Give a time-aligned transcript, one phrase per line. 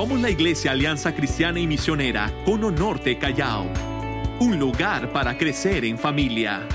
[0.00, 3.66] Somos la Iglesia Alianza Cristiana y Misionera Cono Norte Callao,
[4.38, 6.66] un lugar para crecer en familia.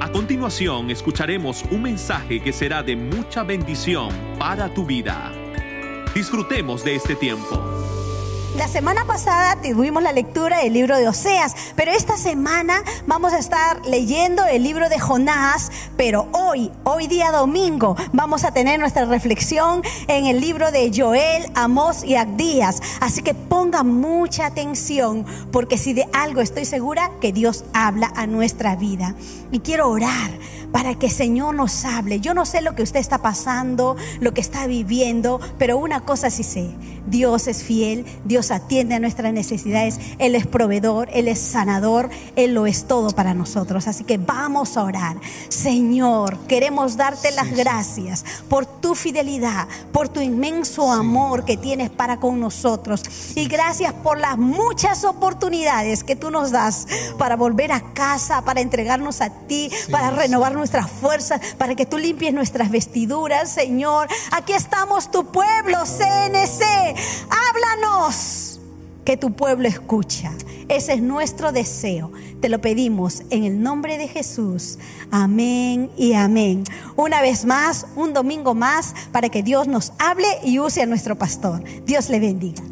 [0.00, 4.08] A continuación escucharemos un mensaje que será de mucha bendición
[4.38, 5.30] para tu vida.
[6.14, 7.77] Disfrutemos de este tiempo.
[8.58, 13.38] La semana pasada tuvimos la lectura del libro de Oseas, pero esta semana vamos a
[13.38, 19.04] estar leyendo el libro de Jonás, pero hoy, hoy día domingo, vamos a tener nuestra
[19.04, 22.82] reflexión en el libro de Joel, Amós y Abdías.
[22.98, 28.26] Así que ponga mucha atención, porque si de algo estoy segura, que Dios habla a
[28.26, 29.14] nuestra vida.
[29.52, 30.32] Y quiero orar
[30.72, 32.20] para que el Señor nos hable.
[32.20, 36.30] Yo no sé lo que usted está pasando, lo que está viviendo, pero una cosa
[36.30, 36.70] sí sé,
[37.06, 42.54] Dios es fiel, Dios atiende a nuestras necesidades, Él es proveedor, Él es sanador, Él
[42.54, 43.86] lo es todo para nosotros.
[43.86, 45.16] Así que vamos a orar.
[45.48, 52.18] Señor, queremos darte las gracias por tu fidelidad, por tu inmenso amor que tienes para
[52.18, 53.02] con nosotros.
[53.34, 56.86] Y gracias por las muchas oportunidades que tú nos das
[57.18, 61.98] para volver a casa, para entregarnos a ti, para renovar nuestras fuerzas, para que tú
[61.98, 64.08] limpies nuestras vestiduras, Señor.
[64.32, 66.64] Aquí estamos tu pueblo, CNC.
[67.30, 68.37] Háblanos,
[69.08, 70.32] que tu pueblo escucha.
[70.68, 72.12] Ese es nuestro deseo.
[72.42, 74.76] Te lo pedimos en el nombre de Jesús.
[75.10, 76.62] Amén y amén.
[76.94, 81.16] Una vez más, un domingo más, para que Dios nos hable y use a nuestro
[81.16, 81.64] pastor.
[81.86, 82.62] Dios le bendiga.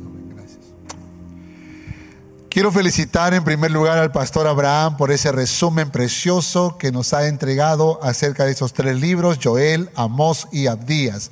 [2.51, 7.29] Quiero felicitar en primer lugar al pastor Abraham por ese resumen precioso que nos ha
[7.29, 11.31] entregado acerca de esos tres libros, Joel, Amós y Abdías.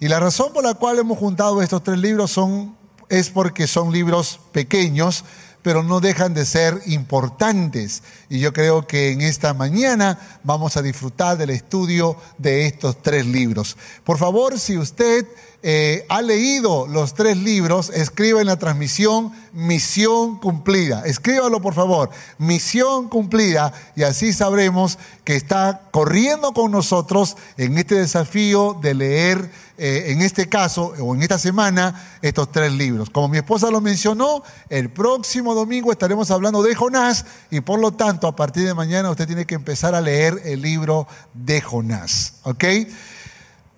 [0.00, 2.76] Y la razón por la cual hemos juntado estos tres libros son,
[3.08, 5.24] es porque son libros pequeños,
[5.62, 8.02] pero no dejan de ser importantes.
[8.28, 13.24] Y yo creo que en esta mañana vamos a disfrutar del estudio de estos tres
[13.24, 13.76] libros.
[14.04, 15.26] Por favor, si usted
[15.66, 21.04] eh, ha leído los tres libros, escriba en la transmisión misión cumplida.
[21.06, 27.94] Escríbalo por favor, misión cumplida, y así sabremos que está corriendo con nosotros en este
[27.94, 33.08] desafío de leer, eh, en este caso, o en esta semana, estos tres libros.
[33.08, 37.92] Como mi esposa lo mencionó, el próximo domingo estaremos hablando de Jonás, y por lo
[37.92, 42.34] tanto, a partir de mañana usted tiene que empezar a leer el libro de Jonás.
[42.42, 42.64] ¿Ok?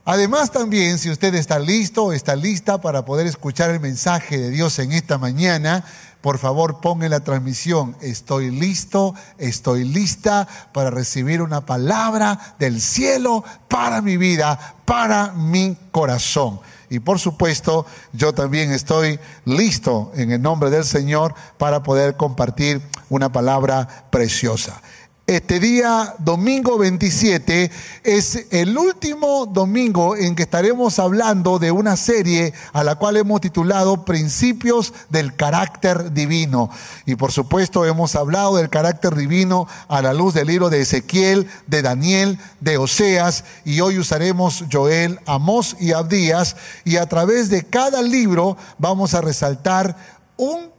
[0.09, 4.50] Además también, si usted está listo o está lista para poder escuchar el mensaje de
[4.50, 5.84] Dios en esta mañana,
[6.21, 12.81] por favor ponga en la transmisión, estoy listo, estoy lista para recibir una palabra del
[12.81, 16.61] cielo para mi vida, para mi corazón.
[16.88, 22.81] Y por supuesto, yo también estoy listo en el nombre del Señor para poder compartir
[23.09, 24.81] una palabra preciosa.
[25.28, 27.72] Este día, domingo 27,
[28.04, 33.41] es el último domingo en que estaremos hablando de una serie a la cual hemos
[33.41, 36.70] titulado Principios del Carácter Divino.
[37.06, 41.48] Y por supuesto hemos hablado del carácter divino a la luz del libro de Ezequiel,
[41.66, 46.54] de Daniel, de Oseas, y hoy usaremos Joel, Amós y Abdías,
[46.84, 49.97] y a través de cada libro vamos a resaltar
[50.37, 50.75] un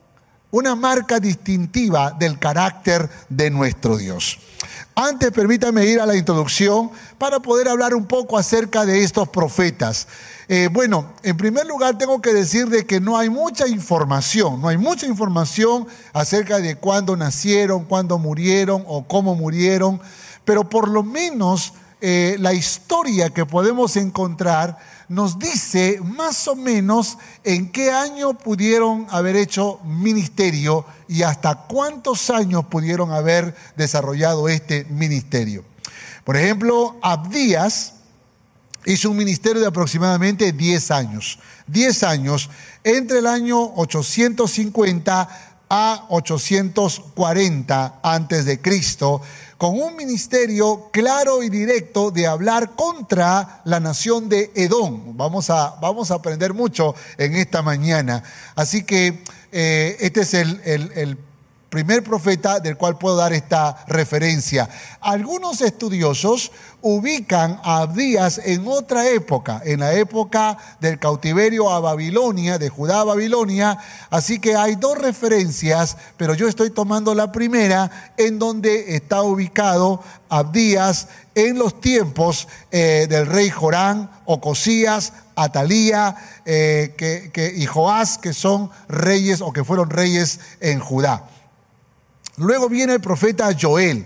[0.52, 4.40] una marca distintiva del carácter de nuestro Dios.
[4.96, 10.08] Antes permítame ir a la introducción para poder hablar un poco acerca de estos profetas.
[10.48, 14.70] Eh, bueno, en primer lugar tengo que decir de que no hay mucha información, no
[14.70, 20.02] hay mucha información acerca de cuándo nacieron, cuándo murieron o cómo murieron,
[20.46, 24.78] pero por lo menos eh, la historia que podemos encontrar
[25.10, 32.30] nos dice más o menos en qué año pudieron haber hecho ministerio y hasta cuántos
[32.30, 35.64] años pudieron haber desarrollado este ministerio.
[36.24, 37.94] Por ejemplo, Abdías
[38.86, 41.40] hizo un ministerio de aproximadamente 10 años.
[41.68, 42.50] 10 años
[42.84, 49.22] entre el año 850 a 840 antes de Cristo
[49.58, 55.18] con un ministerio claro y directo de hablar contra la nación de Edom.
[55.18, 58.24] Vamos a, vamos a aprender mucho en esta mañana.
[58.56, 61.18] Así que eh, este es el, el
[61.70, 64.70] primer profeta del cual puedo dar esta referencia.
[65.02, 72.58] Algunos estudiosos ubican a Abdías en otra época, en la época del cautiverio a Babilonia,
[72.58, 73.78] de Judá a Babilonia,
[74.10, 80.02] así que hay dos referencias, pero yo estoy tomando la primera en donde está ubicado
[80.30, 86.16] Abdías en los tiempos eh, del rey Jorán, Ocosías, Atalía
[86.46, 91.28] eh, que, y Joás, que son reyes o que fueron reyes en Judá.
[92.38, 94.06] Luego viene el profeta Joel.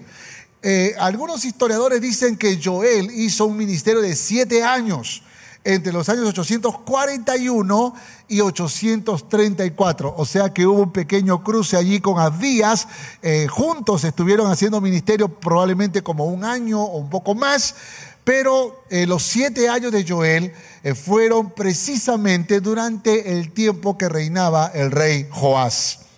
[0.62, 5.22] Eh, algunos historiadores dicen que Joel hizo un ministerio de siete años
[5.66, 7.94] entre los años 841
[8.30, 10.16] y 834.
[10.16, 12.88] O sea que hubo un pequeño cruce allí con Abdías.
[13.22, 17.75] Eh, juntos estuvieron haciendo ministerio probablemente como un año o un poco más.
[18.24, 20.54] Pero eh, los siete años de Joel
[20.95, 26.10] fueron precisamente durante el tiempo que reinaba el rey Joás.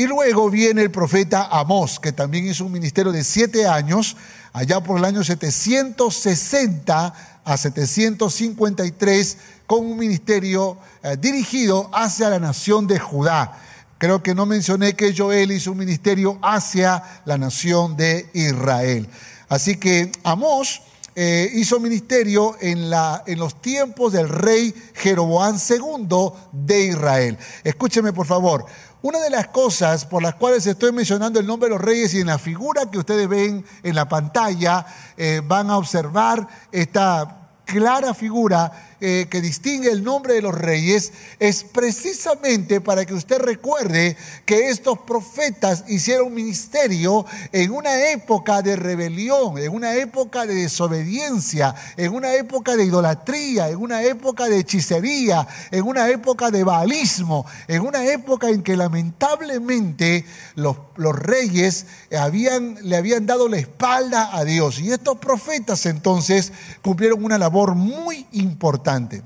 [0.00, 4.16] Y luego viene el profeta Amós, que también hizo un ministerio de siete años,
[4.54, 9.36] allá por el año 760 a 753
[9.66, 13.60] con un ministerio eh, dirigido hacia la nación de Judá.
[13.98, 19.06] Creo que no mencioné que Joel hizo un ministerio hacia la nación de Israel.
[19.50, 20.80] Así que Amós
[21.14, 27.36] eh, hizo ministerio en, la, en los tiempos del rey Jeroboam II de Israel.
[27.64, 28.64] Escúcheme por favor.
[29.02, 32.20] Una de las cosas por las cuales estoy mencionando el nombre de los reyes y
[32.20, 34.84] en la figura que ustedes ven en la pantalla
[35.16, 41.12] eh, van a observar esta clara figura eh, que distingue el nombre de los reyes
[41.38, 48.76] es precisamente para que usted recuerde que estos profetas hicieron ministerio en una época de
[48.76, 54.58] rebelión, en una época de desobediencia, en una época de idolatría, en una época de
[54.58, 60.24] hechicería, en una época de baalismo, en una época en que lamentablemente
[60.56, 61.86] los, los reyes
[62.18, 64.80] habían, le habían dado la espalda a Dios.
[64.80, 66.52] Y estos profetas entonces
[66.82, 69.22] cumplieron una labor muy importante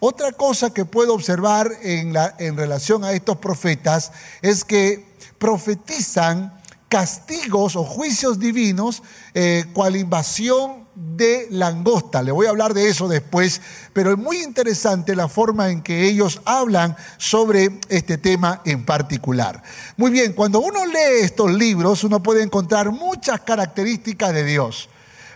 [0.00, 5.06] otra cosa que puedo observar en, la, en relación a estos profetas es que
[5.38, 9.02] profetizan castigos o juicios divinos,
[9.34, 12.22] eh, cual invasión de langosta.
[12.22, 13.60] Le voy a hablar de eso después,
[13.92, 19.62] pero es muy interesante la forma en que ellos hablan sobre este tema en particular.
[19.96, 24.88] Muy bien, cuando uno lee estos libros, uno puede encontrar muchas características de Dios,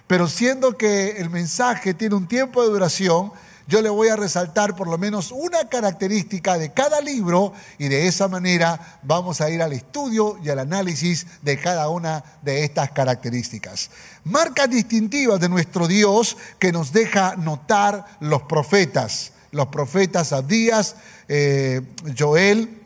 [0.07, 3.33] pero siendo que el mensaje tiene un tiempo de duración,
[3.69, 8.09] yo le voy a resaltar por lo menos una característica de cada libro y de
[8.09, 12.93] esa manera vamos a ir al estudio y al análisis de cada una de estas
[12.93, 13.91] características.
[14.25, 20.97] Marcas distintivas de nuestro Dios que nos deja notar los profetas, los profetas Abdías,
[21.29, 21.83] eh,
[22.19, 22.81] Joel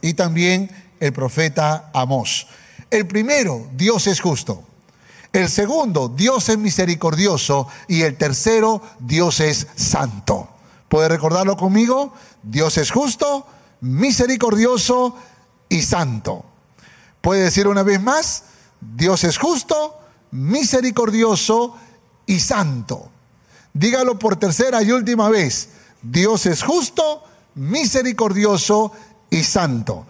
[0.00, 2.46] y también el profeta Amós.
[2.90, 4.64] El primero, Dios es justo.
[5.32, 7.68] El segundo, Dios es misericordioso.
[7.88, 10.48] Y el tercero, Dios es santo.
[10.88, 12.12] ¿Puede recordarlo conmigo?
[12.42, 13.46] Dios es justo,
[13.80, 15.16] misericordioso
[15.68, 16.44] y santo.
[17.20, 18.44] ¿Puede decir una vez más?
[18.80, 19.98] Dios es justo,
[20.32, 21.76] misericordioso
[22.26, 23.10] y santo.
[23.72, 25.70] Dígalo por tercera y última vez.
[26.02, 27.24] Dios es justo,
[27.54, 28.92] misericordioso
[29.30, 30.04] y santo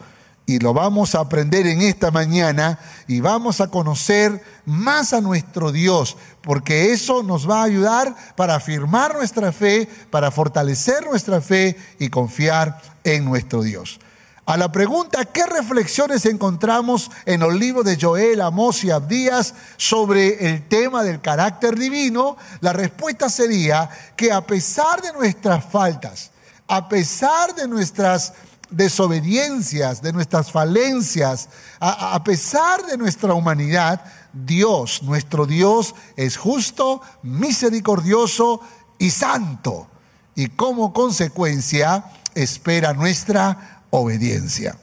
[0.46, 5.72] y lo vamos a aprender en esta mañana y vamos a conocer más a nuestro
[5.72, 11.76] Dios, porque eso nos va a ayudar para afirmar nuestra fe, para fortalecer nuestra fe
[11.98, 14.00] y confiar en nuestro Dios.
[14.44, 20.48] A la pregunta, ¿qué reflexiones encontramos en los libros de Joel, Amós y Abdías sobre
[20.48, 22.36] el tema del carácter divino?
[22.60, 26.32] La respuesta sería que a pesar de nuestras faltas,
[26.66, 28.32] a pesar de nuestras
[28.72, 31.48] desobediencias, de nuestras falencias,
[31.80, 38.60] a, pesar de nuestra humanidad, Dios, nuestro Dios, es justo, misericordioso
[38.98, 39.86] y santo.
[40.34, 42.04] Y como consecuencia
[42.34, 44.78] espera nuestra obediencia.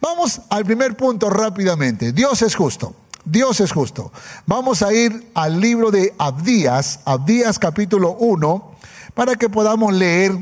[0.00, 2.12] Vamos al primer punto rápidamente.
[2.12, 2.94] Dios es justo.
[3.24, 4.12] Dios es justo.
[4.46, 8.76] Vamos a ir al libro de Abdías, Abdías capítulo 1,
[9.14, 10.36] para que podamos leer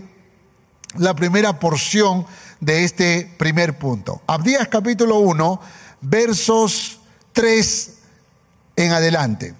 [0.96, 2.26] la primera porción
[2.62, 4.22] de este primer punto.
[4.24, 5.60] Abdías capítulo 1,
[6.00, 7.00] versos
[7.32, 7.94] 3
[8.76, 9.54] en adelante.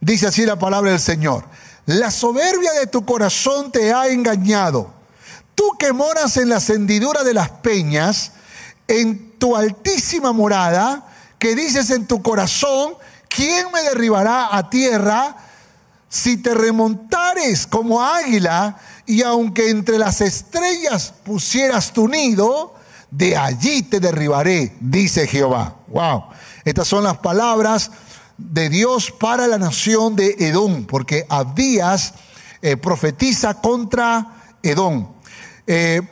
[0.00, 1.44] Dice así la palabra del Señor.
[1.84, 4.94] La soberbia de tu corazón te ha engañado.
[5.54, 8.32] Tú que moras en la hendidura de las peñas,
[8.86, 11.06] en tu altísima morada,
[11.38, 12.94] que dices en tu corazón,
[13.28, 15.36] ¿quién me derribará a tierra?
[16.08, 18.78] Si te remontares como águila
[19.08, 22.74] y aunque entre las estrellas pusieras tu nido,
[23.10, 25.76] de allí te derribaré, dice Jehová.
[25.88, 26.24] Wow.
[26.62, 27.90] Estas son las palabras
[28.36, 32.12] de Dios para la nación de Edom, porque Abdías
[32.60, 35.08] eh, profetiza contra Edom.
[35.66, 36.02] Eh,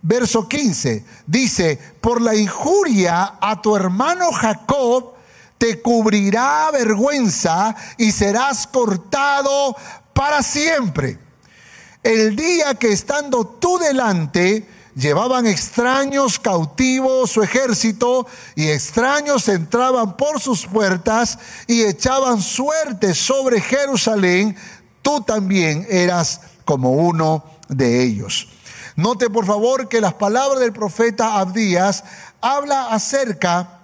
[0.00, 5.12] verso 15 dice, por la injuria a tu hermano Jacob
[5.58, 9.76] te cubrirá vergüenza y serás cortado
[10.14, 11.18] para siempre
[12.02, 20.40] el día que estando tú delante, llevaban extraños cautivos su ejército y extraños entraban por
[20.40, 24.56] sus puertas y echaban suerte sobre Jerusalén,
[25.00, 28.48] tú también eras como uno de ellos.
[28.96, 32.04] Note por favor que las palabras del profeta Abdías
[32.40, 33.78] habla acerca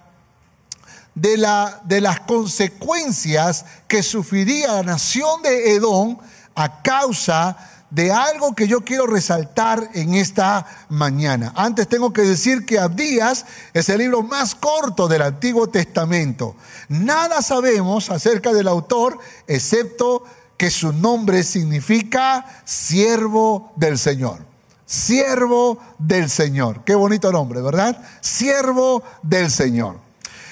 [1.15, 6.17] de, la, de las consecuencias que sufriría la nación de Edom
[6.53, 7.69] a causa de
[8.11, 11.53] algo que yo quiero resaltar en esta mañana.
[11.55, 16.55] Antes tengo que decir que Abdías es el libro más corto del Antiguo Testamento.
[16.87, 19.17] Nada sabemos acerca del autor
[19.47, 20.23] excepto
[20.57, 24.39] que su nombre significa siervo del Señor.
[24.85, 26.83] Siervo del Señor.
[26.83, 28.01] Qué bonito nombre, ¿verdad?
[28.21, 29.99] Siervo del Señor.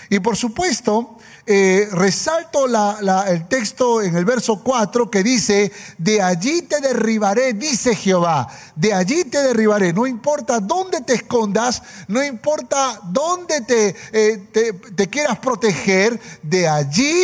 [0.09, 1.16] Y por supuesto,
[1.49, 7.95] eh, resalto el texto en el verso 4 que dice, de allí te derribaré, dice
[7.95, 14.73] Jehová, de allí te derribaré, no importa dónde te escondas, no importa dónde eh, te,
[14.73, 17.23] te quieras proteger, de allí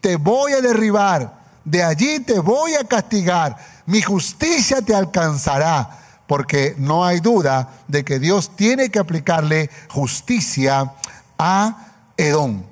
[0.00, 5.98] te voy a derribar, de allí te voy a castigar, mi justicia te alcanzará
[6.28, 10.92] porque no hay duda de que Dios tiene que aplicarle justicia
[11.38, 12.62] a Edom.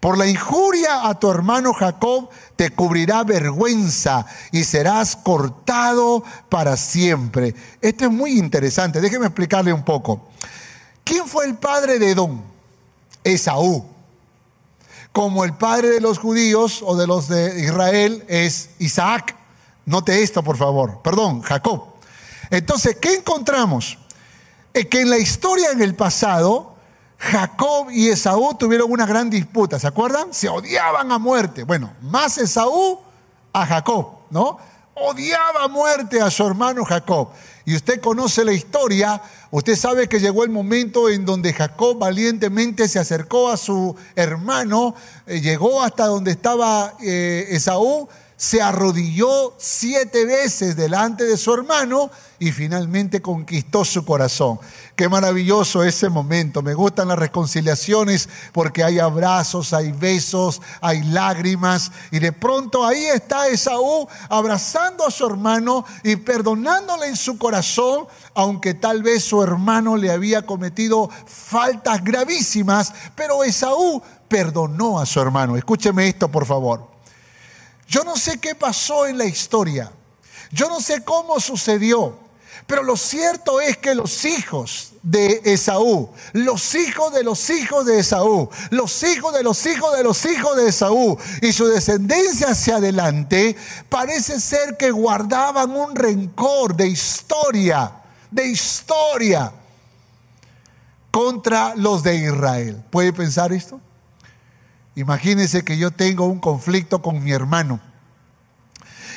[0.00, 7.54] Por la injuria a tu hermano Jacob te cubrirá vergüenza y serás cortado para siempre.
[7.80, 9.00] Esto es muy interesante.
[9.00, 10.28] Déjeme explicarle un poco.
[11.02, 12.42] ¿Quién fue el padre de Edom?
[13.24, 13.86] Esaú.
[15.10, 19.34] Como el padre de los judíos o de los de Israel es Isaac.
[19.84, 21.00] Note esto, por favor.
[21.02, 21.94] Perdón, Jacob.
[22.50, 23.98] Entonces, ¿qué encontramos?
[24.72, 26.76] Es que en la historia en el pasado,
[27.18, 30.32] Jacob y Esaú tuvieron una gran disputa, ¿se acuerdan?
[30.32, 31.64] Se odiaban a muerte.
[31.64, 33.00] Bueno, más Esaú
[33.52, 34.58] a Jacob, ¿no?
[34.94, 37.28] Odiaba a muerte a su hermano Jacob.
[37.64, 39.20] Y usted conoce la historia,
[39.50, 44.94] usted sabe que llegó el momento en donde Jacob valientemente se acercó a su hermano,
[45.26, 48.08] eh, llegó hasta donde estaba eh, Esaú,
[48.38, 54.60] se arrodilló siete veces delante de su hermano y finalmente conquistó su corazón.
[54.94, 56.62] Qué maravilloso ese momento.
[56.62, 63.06] Me gustan las reconciliaciones porque hay abrazos, hay besos, hay lágrimas y de pronto ahí
[63.06, 69.42] está Esaú abrazando a su hermano y perdonándole en su corazón, aunque tal vez su
[69.42, 75.56] hermano le había cometido faltas gravísimas, pero Esaú perdonó a su hermano.
[75.56, 76.97] Escúcheme esto, por favor.
[77.88, 79.90] Yo no sé qué pasó en la historia.
[80.52, 82.28] Yo no sé cómo sucedió.
[82.66, 88.00] Pero lo cierto es que los hijos de Esaú, los hijos de los hijos de
[88.00, 92.76] Esaú, los hijos de los hijos de los hijos de Esaú y su descendencia hacia
[92.76, 93.56] adelante,
[93.88, 97.90] parece ser que guardaban un rencor de historia,
[98.30, 99.50] de historia
[101.10, 102.84] contra los de Israel.
[102.90, 103.80] ¿Puede pensar esto?
[104.98, 107.78] Imagínense que yo tengo un conflicto con mi hermano.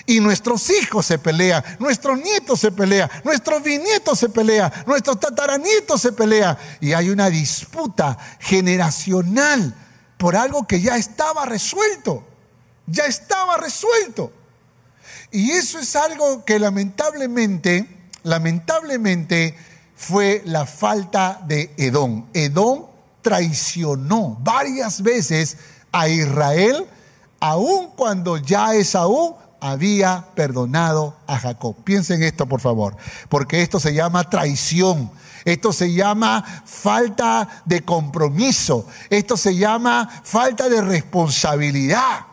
[0.05, 5.99] Y nuestros hijos se pelean, nuestros nietos se pelean, nuestros bisnietos se pelean, nuestros tataranietos
[5.99, 6.55] se pelean.
[6.81, 9.73] Y hay una disputa generacional
[10.17, 12.27] por algo que ya estaba resuelto.
[12.85, 14.31] Ya estaba resuelto.
[15.31, 17.87] Y eso es algo que lamentablemente,
[18.21, 19.57] lamentablemente
[19.95, 22.27] fue la falta de Edom.
[22.35, 25.57] Edom traicionó varias veces
[25.91, 26.85] a Israel,
[27.39, 31.75] aun cuando ya Esaú había perdonado a Jacob.
[31.83, 32.97] Piensen esto, por favor,
[33.29, 35.11] porque esto se llama traición.
[35.43, 38.85] Esto se llama falta de compromiso.
[39.09, 42.25] Esto se llama falta de responsabilidad.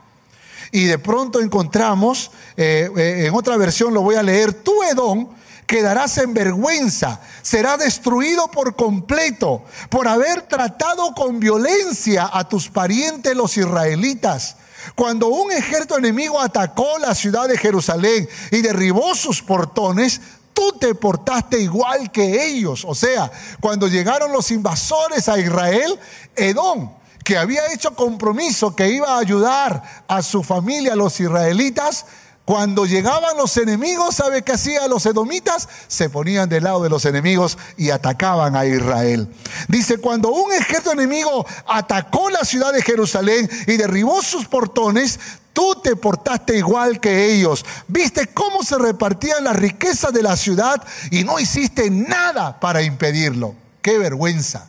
[0.73, 5.29] Y de pronto encontramos, eh, eh, en otra versión lo voy a leer, tú Edom
[5.69, 13.37] quedarás en vergüenza, será destruido por completo por haber tratado con violencia a tus parientes
[13.37, 14.57] los israelitas.
[14.95, 20.23] Cuando un ejército enemigo atacó la ciudad de Jerusalén y derribó sus portones,
[20.55, 22.87] tú te portaste igual que ellos.
[22.87, 26.01] O sea, cuando llegaron los invasores a Israel,
[26.35, 26.91] Edom,
[27.23, 32.07] que había hecho compromiso que iba a ayudar a su familia, los israelitas,
[32.49, 35.69] cuando llegaban los enemigos, ¿sabe qué hacían los edomitas?
[35.87, 39.29] Se ponían del lado de los enemigos y atacaban a Israel.
[39.69, 45.21] Dice, cuando un ejército enemigo atacó la ciudad de Jerusalén y derribó sus portones,
[45.53, 47.67] tú te portaste igual que ellos.
[47.87, 53.57] Viste cómo se repartían las riquezas de la ciudad y no hiciste nada para impedirlo.
[53.83, 54.69] Qué vergüenza,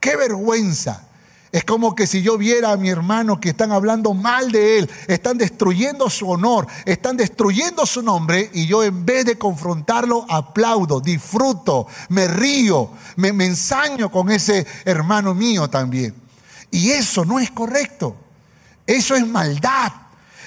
[0.00, 1.05] qué vergüenza.
[1.52, 4.90] Es como que si yo viera a mi hermano que están hablando mal de él,
[5.06, 11.00] están destruyendo su honor, están destruyendo su nombre y yo en vez de confrontarlo aplaudo,
[11.00, 16.14] disfruto, me río, me, ensaño con ese hermano mío también.
[16.70, 18.16] Y eso no es correcto.
[18.86, 19.92] Eso es maldad.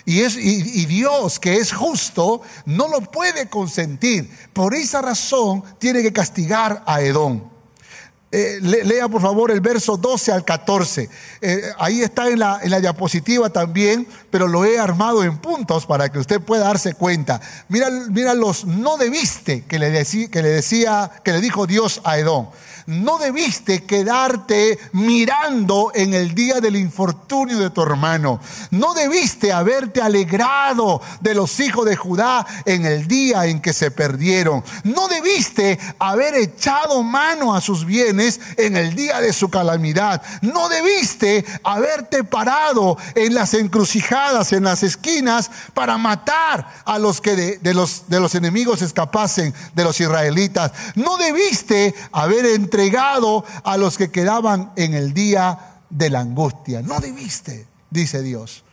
[0.06, 4.30] Y, y, Dios, que es justo, no lo puede consentir.
[4.54, 7.49] Por esa razón tiene que castigar a Edom.
[8.32, 11.10] Eh, lea por favor el verso 12 al 14.
[11.42, 16.20] Eh, ahí está en la, diapositiva también, pero lo he armado en puntos para que
[16.20, 17.42] usted pueda darse cuenta.
[17.70, 22.20] Mira, mira los no debiste que le, que le decía, que le dijo Dios a
[22.20, 22.50] Edom
[22.90, 28.40] no debiste quedarte mirando en el día del infortunio de tu hermano.
[28.72, 33.92] No debiste haberte alegrado de los hijos de Judá en el día en que se
[33.92, 34.64] perdieron.
[34.84, 40.24] No debiste haber echado mano a sus bienes en el día de su calamidad.
[40.42, 47.60] No debiste haberte parado en las encrucijadas, en las esquinas, para matar a los que
[47.62, 50.72] de, los, los enemigos escapasen de los israelitas.
[50.96, 52.79] No debiste haber entre
[53.64, 56.82] a los que quedaban en el día de la angustia.
[56.82, 58.64] No debiste, dice Dios.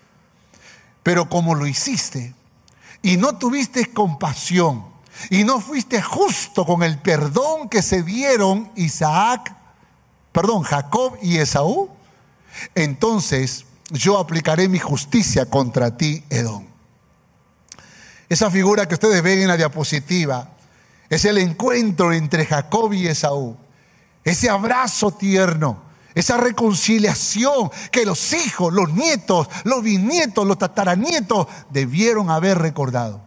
[1.03, 2.35] Pero como lo hiciste
[3.03, 4.85] y no tuviste compasión
[5.31, 9.55] y no fuiste justo con el perdón que se dieron Isaac,
[10.33, 11.89] perdón, Jacob y Esaú,
[12.75, 16.67] entonces yo aplicaré mi justicia contra ti, Edom.
[18.29, 20.51] Esa figura que ustedes ven en la diapositiva
[21.09, 23.57] es el encuentro entre Jacob y Esaú
[24.27, 25.79] ese abrazo tierno,
[26.13, 33.21] esa reconciliación que los hijos, los nietos, los bisnietos, los tataranietos debieron haber recordado.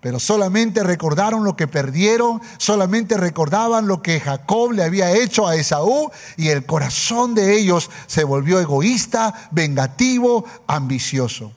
[0.00, 5.54] Pero solamente recordaron lo que perdieron, solamente recordaban lo que Jacob le había hecho a
[5.54, 11.52] Esaú y el corazón de ellos se volvió egoísta, vengativo, ambicioso.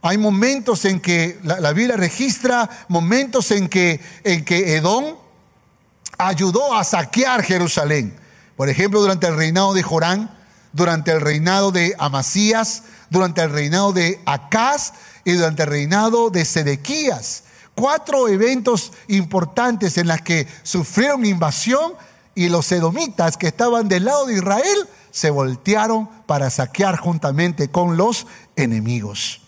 [0.00, 5.23] Hay momentos en que la, Biblia registra momentos en que, en que Edom
[6.26, 8.16] ayudó a saquear Jerusalén.
[8.56, 10.30] Por ejemplo, durante el reinado de Jorán,
[10.72, 14.92] durante el reinado de Amasías, durante el reinado de Acaz
[15.24, 17.44] y durante el reinado de Sedequías.
[17.74, 21.94] Cuatro eventos importantes en los que sufrieron invasión
[22.34, 27.96] y los edomitas que estaban del lado de Israel se voltearon para saquear juntamente con
[27.96, 29.40] los enemigos.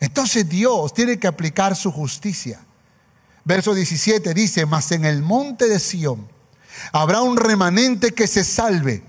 [0.00, 2.65] Entonces Dios tiene que aplicar su justicia.
[3.46, 6.28] Verso 17 dice, mas en el monte de Sión
[6.90, 9.04] habrá un remanente que se salve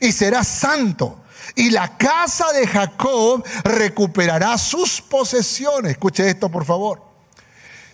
[0.00, 1.20] y será santo.
[1.54, 5.92] Y la casa de Jacob recuperará sus posesiones.
[5.92, 7.02] Escuche esto, por favor.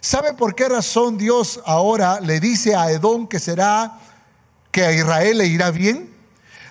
[0.01, 3.99] ¿Sabe por qué razón Dios ahora le dice a Edom que será,
[4.71, 6.15] que a Israel le irá bien?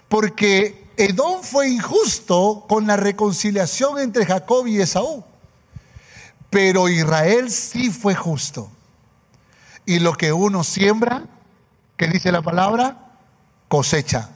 [0.07, 5.25] Porque Edom fue injusto con la reconciliación entre Jacob y Esaú.
[6.49, 8.71] Pero Israel sí fue justo.
[9.88, 11.23] Y lo que uno siembra,
[11.97, 13.15] que dice la palabra,
[13.67, 14.30] cosecha.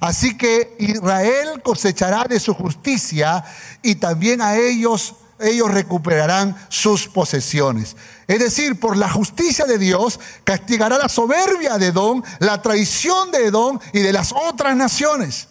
[0.00, 3.44] Así que Israel cosechará de su justicia
[3.82, 7.96] y también a ellos ellos recuperarán sus posesiones.
[8.26, 13.46] Es decir, por la justicia de Dios castigará la soberbia de Edom, la traición de
[13.46, 15.48] Edom y de las otras naciones.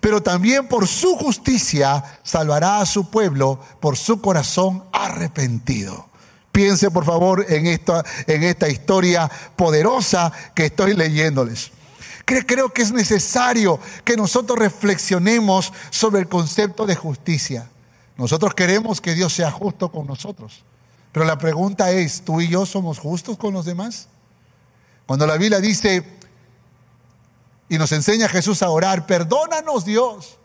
[0.00, 6.09] Pero también por su justicia salvará a su pueblo por su corazón arrepentido.
[6.52, 11.70] Piense por favor en esta, en esta historia poderosa que estoy leyéndoles.
[12.24, 17.68] Creo que es necesario que nosotros reflexionemos sobre el concepto de justicia.
[18.16, 20.62] Nosotros queremos que Dios sea justo con nosotros.
[21.12, 24.08] Pero la pregunta es, ¿tú y yo somos justos con los demás?
[25.06, 26.04] Cuando la Biblia dice
[27.68, 30.38] y nos enseña a Jesús a orar, perdónanos Dios,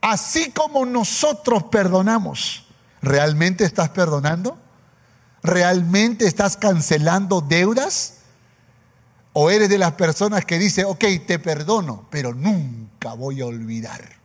[0.00, 2.66] así como nosotros perdonamos.
[3.00, 4.58] ¿Realmente estás perdonando?
[5.42, 8.14] ¿Realmente estás cancelando deudas?
[9.32, 14.16] ¿O eres de las personas que dice, ok, te perdono, pero nunca voy a olvidar?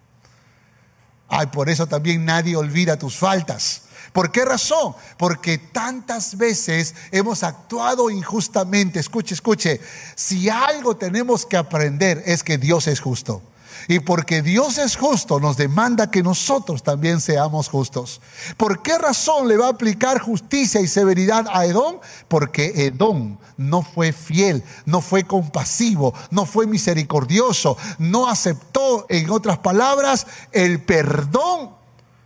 [1.28, 3.84] Ay, por eso también nadie olvida tus faltas.
[4.12, 4.96] ¿Por qué razón?
[5.18, 9.00] Porque tantas veces hemos actuado injustamente.
[9.00, 9.82] Escuche, escuche,
[10.16, 13.42] si algo tenemos que aprender es que Dios es justo.
[13.88, 18.22] Y porque Dios es justo, nos demanda que nosotros también seamos justos.
[18.58, 21.98] ¿Por qué razón le va a aplicar justicia y severidad a Edom?
[22.28, 29.60] Porque Edom no fue fiel, no fue compasivo, no fue misericordioso, no aceptó, en otras
[29.60, 31.72] palabras, el perdón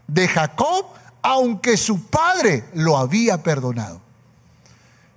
[0.07, 0.85] de Jacob,
[1.21, 4.01] aunque su padre lo había perdonado.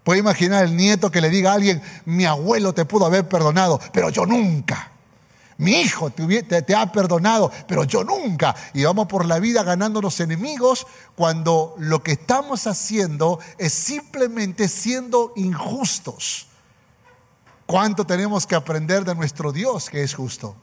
[0.02, 3.78] Puede imaginar el nieto que le diga a alguien, mi abuelo te pudo haber perdonado,
[3.92, 4.90] pero yo nunca.
[5.60, 8.56] Mi hijo te, ha perdonado, pero yo nunca.
[8.72, 14.68] Y vamos por la vida ganando los enemigos cuando lo que estamos haciendo es simplemente
[14.68, 16.46] siendo injustos.
[17.66, 20.56] ¿Cuánto tenemos que aprender de nuestro Dios que es justo?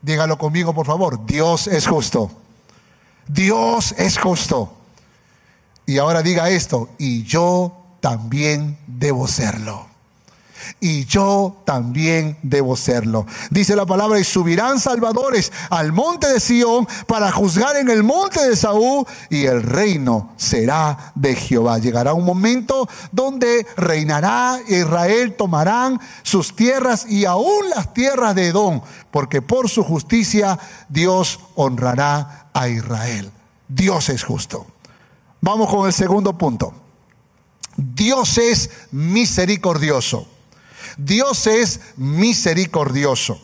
[0.00, 1.26] Dígalo conmigo, por favor.
[1.26, 2.30] Dios es justo.
[3.28, 4.74] Dios es justo.
[5.84, 9.93] Y ahora diga esto, y yo también debo serlo
[10.80, 13.26] y yo también debo serlo.
[13.50, 18.46] Dice la palabra, y subirán salvadores al monte de Sión para juzgar en el monte
[18.48, 21.78] de Saúl, y el reino será de Jehová.
[21.78, 28.80] Llegará un momento donde reinará Israel, tomarán sus tierras y aún las tierras de Edom,
[29.10, 33.30] porque por su justicia Dios honrará a Israel.
[33.68, 34.66] Dios es justo.
[35.40, 36.72] Vamos con el segundo punto.
[37.76, 40.28] Dios es misericordioso.
[40.96, 43.40] Dios es misericordioso.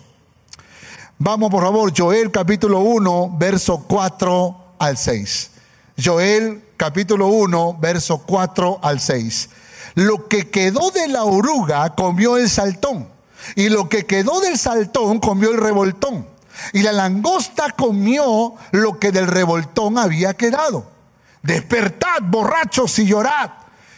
[1.18, 5.50] Vamos por favor, Joel capítulo 1, verso 4 al 6.
[6.02, 9.50] Joel capítulo 1, verso 4 al 6.
[9.96, 13.08] Lo que quedó de la oruga comió el saltón,
[13.56, 16.26] y lo que quedó del saltón comió el revoltón,
[16.72, 20.88] y la langosta comió lo que del revoltón había quedado.
[21.42, 23.50] Despertad, borrachos, y llorad.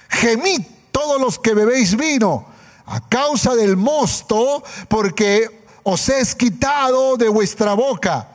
[0.08, 2.51] Gemid todos los que bebéis vino
[2.92, 8.28] a causa del mosto, porque os es quitado de vuestra boca.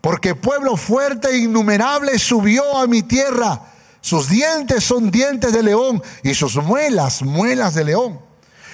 [0.00, 3.60] Porque pueblo fuerte e innumerable subió a mi tierra.
[4.00, 8.18] Sus dientes son dientes de león y sus muelas, muelas de león.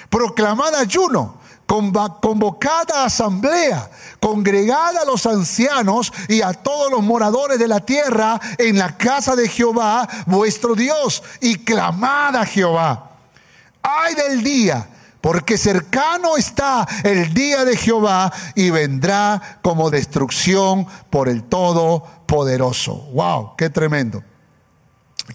[0.09, 7.81] Proclamad ayuno, convocada asamblea, congregada a los ancianos y a todos los moradores de la
[7.81, 13.06] tierra en la casa de Jehová, vuestro Dios, y clamad a Jehová
[13.87, 14.89] ay del día,
[15.21, 22.95] porque cercano está el día de Jehová y vendrá como destrucción por el Todopoderoso.
[23.13, 23.57] ¡Wow!
[23.57, 24.23] ¡Qué tremendo!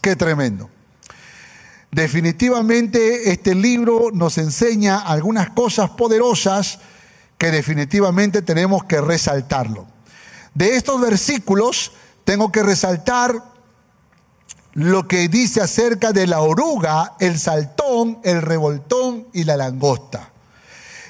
[0.02, 0.70] ¡Qué tremendo!
[1.92, 6.80] Definitivamente este libro nos enseña algunas cosas poderosas
[7.38, 9.88] que definitivamente tenemos que resaltarlo.
[10.54, 11.92] De estos versículos
[12.24, 13.51] tengo que resaltar
[14.74, 20.32] lo que dice acerca de la oruga, el saltón, el revoltón y la langosta.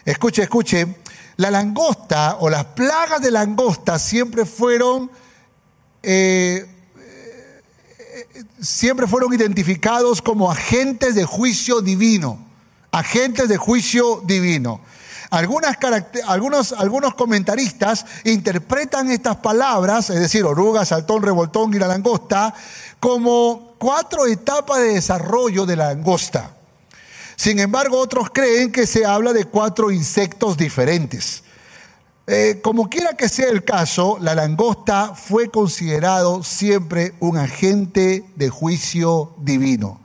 [0.03, 0.95] Escuche, escuche,
[1.37, 5.11] la langosta o las plagas de langosta siempre fueron,
[6.01, 6.65] eh,
[6.97, 12.43] eh, siempre fueron identificados como agentes de juicio divino,
[12.91, 14.81] agentes de juicio divino.
[15.31, 22.53] Algunos, comentaristas interpretan estas palabras, es decir, oruga, saltón, revoltón y la langosta,
[22.99, 26.51] como cuatro etapas de desarrollo de la langosta.
[27.37, 31.43] Sin embargo, otros creen que se habla de cuatro insectos diferentes.
[32.27, 38.49] Eh, como quiera que sea el caso, la langosta fue considerado siempre un agente de
[38.49, 40.01] juicio divino,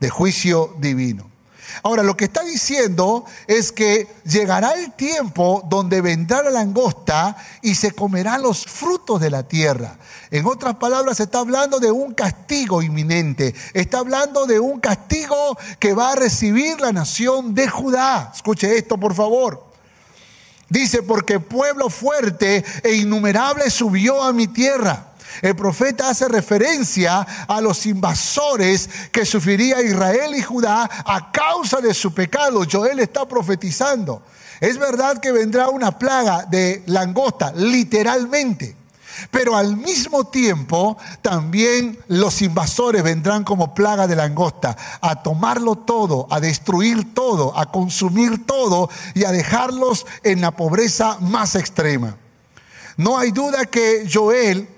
[0.00, 1.35] de juicio divino.
[1.82, 7.74] Ahora, lo que está diciendo es que llegará el tiempo donde vendrá la langosta y
[7.74, 9.98] se comerán los frutos de la tierra.
[10.30, 13.54] En otras palabras, está hablando de un castigo inminente.
[13.74, 18.32] Está hablando de un castigo que va a recibir la nación de Judá.
[18.34, 19.64] Escuche esto, por favor.
[20.68, 25.05] Dice, porque pueblo fuerte e innumerable subió a mi tierra
[25.42, 31.94] el profeta hace referencia a los invasores que sufriría Israel y Judá a causa de
[31.94, 32.62] su pecado.
[32.70, 34.22] Joel está profetizando.
[34.60, 38.74] Es verdad que vendrá una plaga de langosta, literalmente.
[39.30, 46.26] Pero al mismo tiempo también los invasores vendrán como plaga de langosta a tomarlo todo,
[46.30, 52.16] a destruir todo, a consumir todo y a dejarlos en la pobreza más extrema.
[52.98, 54.68] No hay duda que Joel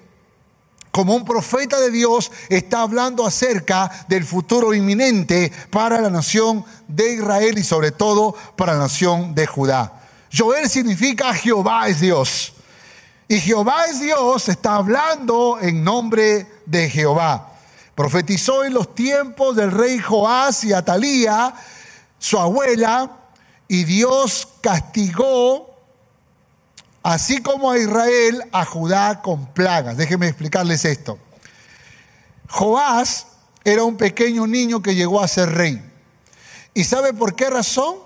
[0.90, 7.14] como un profeta de Dios, está hablando acerca del futuro inminente para la nación de
[7.14, 10.03] Israel y sobre todo para la nación de Judá.
[10.33, 12.53] Joel significa Jehová es Dios.
[13.29, 17.53] Y Jehová es Dios está hablando en nombre de Jehová.
[17.94, 21.53] Profetizó en los tiempos del rey Joás y Atalía,
[22.18, 23.11] su abuela,
[23.66, 25.67] y Dios castigó
[27.09, 29.97] así como a Israel, a Judá con plagas.
[29.97, 31.18] Déjenme explicarles esto.
[32.51, 33.29] Joás
[33.64, 35.83] era un pequeño niño que llegó a ser rey.
[36.75, 37.97] ¿Y sabe por qué razón?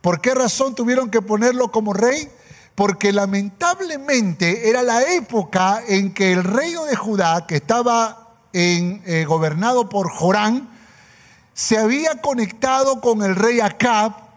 [0.00, 2.28] ¿Por qué razón tuvieron que ponerlo como rey?
[2.74, 9.88] Porque lamentablemente era la época en que el reino de Judá, que estaba eh, gobernado
[9.88, 10.76] por Jorán,
[11.54, 14.29] se había conectado con el rey Acab,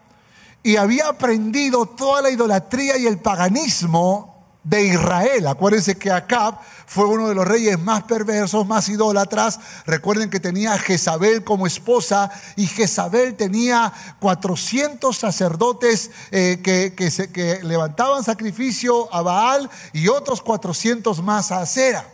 [0.64, 5.46] y había aprendido toda la idolatría y el paganismo de Israel.
[5.48, 9.60] Acuérdense que Acab fue uno de los reyes más perversos, más idólatras.
[9.86, 17.60] Recuerden que tenía a Jezabel como esposa y Jezabel tenía 400 sacerdotes eh, que, que
[17.64, 22.08] levantaban sacrificio a Baal y otros 400 más a Acera.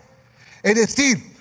[0.63, 1.37] Es decir,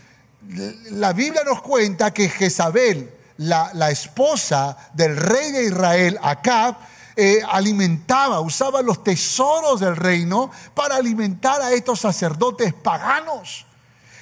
[0.91, 6.77] la Biblia nos cuenta que Jezabel, la, la esposa del rey de Israel, Acab,
[7.21, 13.67] eh, alimentaba, usaba los tesoros del reino para alimentar a estos sacerdotes paganos.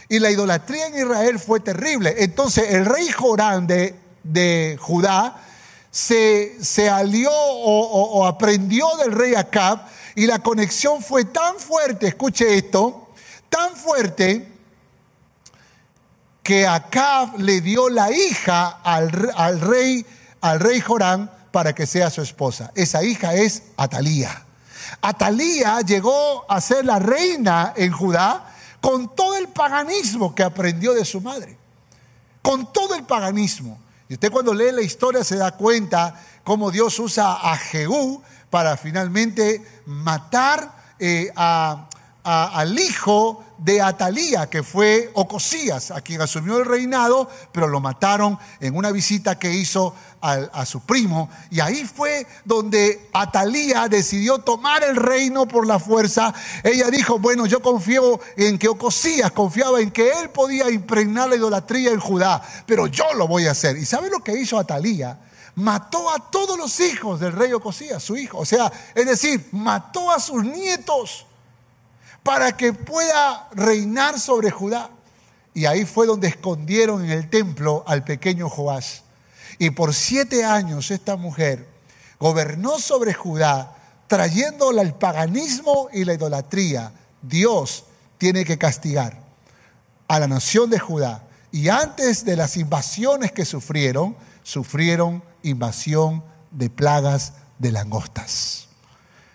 [0.09, 2.15] Y la idolatría en Israel fue terrible.
[2.17, 5.43] Entonces el rey Jorán de, de Judá
[5.91, 9.81] se, se alió o, o aprendió del rey Acab
[10.15, 13.11] y la conexión fue tan fuerte, escuche esto,
[13.51, 14.49] tan fuerte
[16.43, 20.07] que Acab le dio la hija al, al rey,
[20.41, 22.71] al rey Jorán para que sea su esposa.
[22.75, 24.45] Esa hija es Atalía.
[25.01, 31.07] Atalía llegó a ser la reina en Judá con todo el paganismo que aprendió de
[31.07, 31.57] su madre.
[32.43, 33.79] Con todo el paganismo.
[34.07, 38.77] Y usted cuando lee la historia se da cuenta cómo Dios usa a Jehú para
[38.77, 47.31] finalmente matar eh, al hijo de Atalía, que fue Ocosías, a quien asumió el reinado,
[47.53, 51.29] pero lo mataron en una visita que hizo a, su primo.
[51.51, 56.35] Y ahí fue donde Atalía decidió tomar el reino por la fuerza.
[56.63, 61.37] Ella dijo, bueno, yo confío en que Ocosías confiaba en que él podía impregnar la
[61.37, 63.77] idolatría en Judá, pero yo lo voy a hacer.
[63.77, 65.19] ¿Y sabe lo que hizo Atalía?
[65.57, 68.39] Mató a todos los hijos del rey Ocosías, su hijo.
[68.39, 71.27] O sea, es decir, mató a sus nietos
[72.23, 74.91] para que pueda reinar sobre Judá.
[75.55, 79.06] Y ahí fue donde escondieron en el templo al pequeño Joás.
[79.59, 81.67] Y por siete años esta mujer
[82.19, 86.93] gobernó sobre Judá, trayéndola al paganismo y la idolatría.
[87.23, 87.85] Dios
[88.19, 89.21] tiene que castigar
[90.09, 91.25] a la nación de Judá.
[91.51, 98.69] Y antes de las invasiones que sufrieron, sufrieron invasión de plagas de langostas.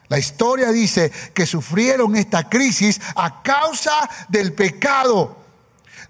[0.07, 5.37] La historia dice que sufrieron esta crisis a causa del pecado.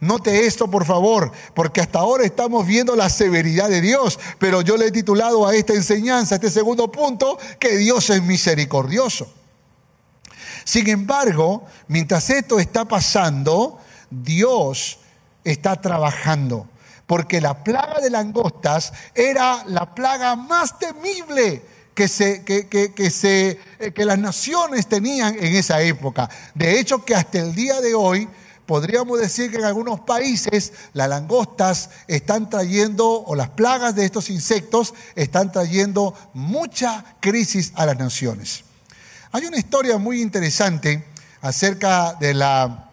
[0.02, 4.76] Note esto, por favor, porque hasta ahora estamos viendo la severidad de Dios, pero yo
[4.76, 9.32] le he titulado a esta enseñanza, a este segundo punto, que Dios es misericordioso.
[10.64, 13.78] Sin embargo, mientras esto está pasando,
[14.10, 14.98] Dios
[15.44, 16.68] está trabajando,
[17.06, 23.60] porque la plaga de langostas era la plaga más temible que, se, que, que, se,
[23.78, 26.28] eh, que las naciones tenían en esa época.
[26.56, 28.28] De hecho, que hasta el día de hoy
[28.66, 34.30] podríamos decir que en algunos países las langostas están trayendo, o las plagas de estos
[34.30, 38.64] insectos están trayendo mucha crisis a las naciones.
[39.32, 41.06] Hay una historia muy interesante
[41.42, 42.90] acerca de la,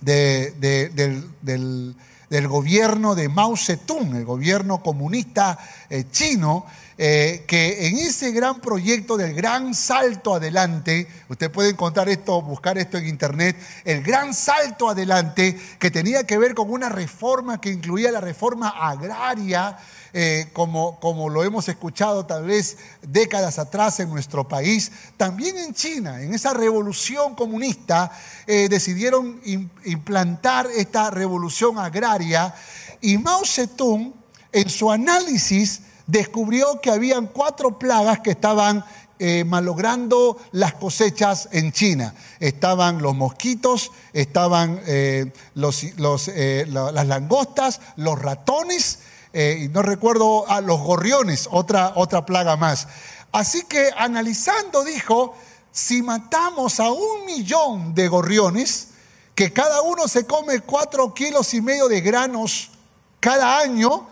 [0.00, 1.96] de, del, del,
[2.30, 5.58] del, gobierno de Mao Zedong, el gobierno comunista
[5.90, 6.66] eh, chino,
[7.04, 12.78] eh, que en ese gran proyecto del gran salto adelante, usted puede encontrar esto, buscar
[12.78, 17.70] esto en internet, el gran salto adelante que tenía que ver con una reforma que
[17.70, 19.76] incluía la reforma agraria,
[20.12, 25.74] eh, como, como lo hemos escuchado tal vez décadas atrás en nuestro país, también en
[25.74, 28.12] China, en esa revolución comunista,
[28.46, 29.40] eh, decidieron
[29.86, 32.54] implantar esta revolución agraria
[33.00, 34.14] y Mao Zedong
[34.52, 38.84] en su análisis descubrió que habían cuatro plagas que estaban
[39.24, 42.12] eh, malogrando las cosechas en China.
[42.40, 48.98] Estaban los mosquitos, estaban eh, eh, las langostas, los ratones,
[49.32, 52.88] y no recuerdo, a ah, los gorriones, otra, otra plaga más.
[53.30, 55.34] Así que analizando dijo,
[55.70, 58.88] si matamos a un millón de gorriones,
[59.34, 62.70] que cada uno se come cuatro kilos y medio de granos
[63.20, 64.08] cada año,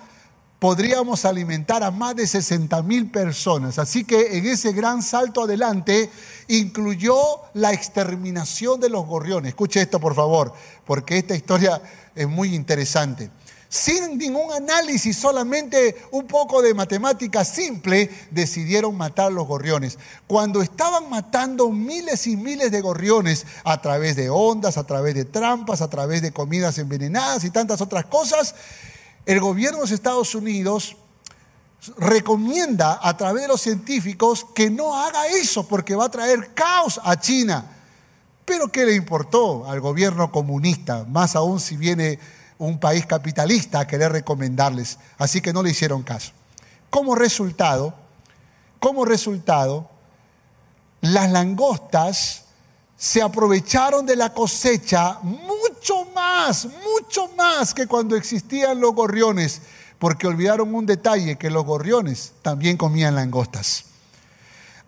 [0.60, 3.78] podríamos alimentar a más de 60 mil personas.
[3.78, 6.10] Así que en ese gran salto adelante
[6.48, 7.16] incluyó
[7.54, 9.48] la exterminación de los gorriones.
[9.48, 10.52] Escuche esto, por favor,
[10.84, 11.80] porque esta historia
[12.14, 13.30] es muy interesante.
[13.70, 19.96] Sin ningún análisis, solamente un poco de matemática simple, decidieron matar los gorriones.
[20.26, 25.24] Cuando estaban matando miles y miles de gorriones a través de ondas, a través de
[25.24, 28.56] trampas, a través de comidas envenenadas y tantas otras cosas,
[29.26, 30.96] el gobierno de los Estados Unidos
[31.98, 37.00] recomienda a través de los científicos que no haga eso porque va a traer caos
[37.02, 37.64] a China.
[38.44, 41.04] Pero ¿qué le importó al gobierno comunista?
[41.08, 42.18] Más aún si viene
[42.58, 44.98] un país capitalista a querer recomendarles.
[45.18, 46.32] Así que no le hicieron caso.
[46.90, 47.94] Como resultado,
[48.78, 49.88] como resultado,
[51.00, 52.44] las langostas
[52.96, 55.18] se aprovecharon de la cosecha
[55.80, 59.62] mucho más, mucho más que cuando existían los gorriones,
[59.98, 63.84] porque olvidaron un detalle, que los gorriones también comían langostas.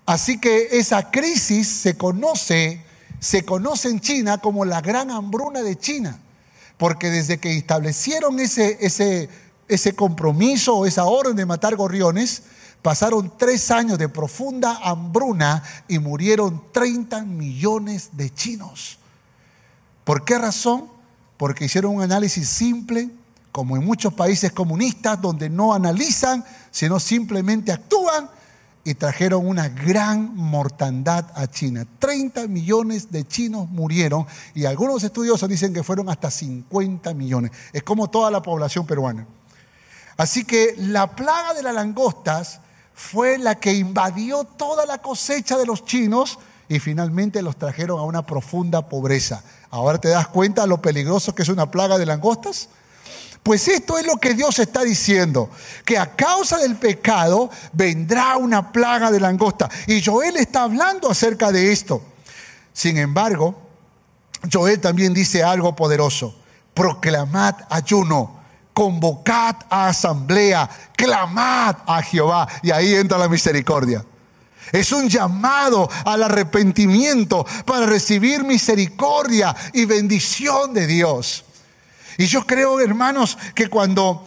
[0.04, 2.84] Así que esa crisis se conoce,
[3.20, 6.18] se conoce en China como la gran hambruna de China,
[6.76, 9.30] porque desde que establecieron ese, ese,
[9.68, 12.42] ese compromiso o esa orden de matar gorriones,
[12.82, 18.98] pasaron tres años de profunda hambruna y murieron 30 millones de chinos.
[20.04, 20.88] ¿Por qué razón?
[21.36, 23.10] Porque hicieron un análisis simple,
[23.50, 28.28] como en muchos países comunistas, donde no analizan, sino simplemente actúan
[28.84, 31.86] y trajeron una gran mortandad a China.
[31.98, 37.52] 30 millones de chinos murieron y algunos estudiosos dicen que fueron hasta 50 millones.
[37.72, 39.26] Es como toda la población peruana.
[40.16, 42.60] Así que la plaga de las langostas
[42.94, 46.38] fue la que invadió toda la cosecha de los chinos
[46.72, 49.44] y finalmente los trajeron a una profunda pobreza.
[49.70, 52.70] Ahora te das cuenta lo peligroso que es una plaga de langostas.
[53.42, 55.50] Pues esto es lo que Dios está diciendo,
[55.84, 59.68] que a causa del pecado vendrá una plaga de langosta.
[59.86, 62.02] Y Joel está hablando acerca de esto.
[62.72, 63.54] Sin embargo,
[64.50, 66.34] Joel también dice algo poderoso.
[66.72, 68.40] Proclamad ayuno,
[68.72, 72.48] convocad a asamblea, clamad a Jehová.
[72.62, 74.06] Y ahí entra la misericordia.
[74.72, 81.44] Es un llamado al arrepentimiento para recibir misericordia y bendición de Dios.
[82.18, 84.24] Y yo creo, hermanos, que cuando,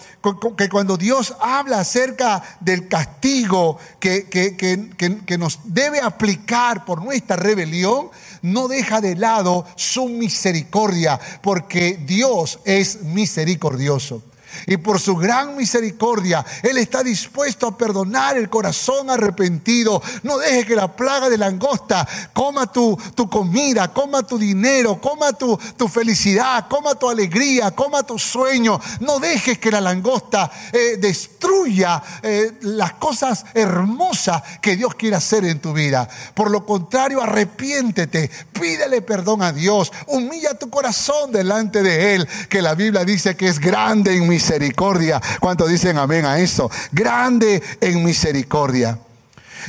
[0.58, 8.10] que cuando Dios habla acerca del castigo que, que, nos debe aplicar por nuestra rebelión,
[8.42, 14.24] no deja de lado su misericordia, porque Dios es misericordioso.
[14.68, 20.02] Y por su gran misericordia, Él está dispuesto a perdonar el corazón arrepentido.
[20.24, 25.34] No deje que la plaga de langosta coma tu, tu comida, coma tu dinero, coma
[25.34, 28.80] tu, tu, felicidad, coma tu alegría, coma tu sueño.
[29.02, 35.46] No dejes que la langosta eh, destruya eh, las cosas hermosas que Dios quiere hacer
[35.46, 36.08] en tu vida.
[36.34, 42.62] Por lo contrario, arrepiéntete, pídele perdón a Dios, humilla tu corazón delante de Él, que
[42.62, 45.20] la Biblia dice que es grande en misericordia misericordia.
[45.40, 46.70] ¿Cuántos dicen amén a eso?
[46.92, 49.00] Grande en misericordia.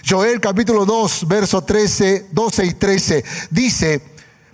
[0.06, 4.02] Joel capítulo 2, verso 13, 12 y 13 dice,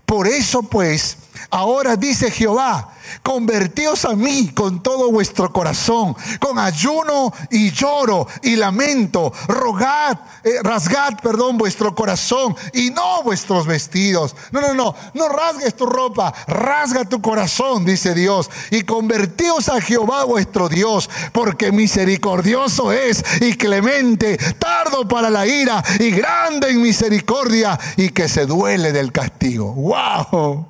[0.06, 1.16] por eso pues,
[1.50, 8.56] ahora dice Jehová, Convertíos a mí con todo vuestro corazón, con ayuno y lloro y
[8.56, 9.32] lamento.
[9.48, 14.34] Rogad, eh, rasgad, perdón, vuestro corazón y no vuestros vestidos.
[14.50, 18.50] No, no, no, no rasgues tu ropa, rasga tu corazón, dice Dios.
[18.70, 25.82] Y convertíos a Jehová vuestro Dios, porque misericordioso es y clemente, tardo para la ira
[25.98, 29.72] y grande en misericordia y que se duele del castigo.
[29.72, 30.66] ¡Wow!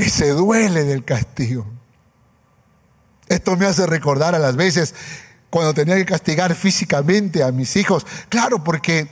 [0.00, 1.66] Que se duele del castigo.
[3.28, 4.94] Esto me hace recordar a las veces
[5.50, 8.06] cuando tenía que castigar físicamente a mis hijos.
[8.30, 9.08] Claro, porque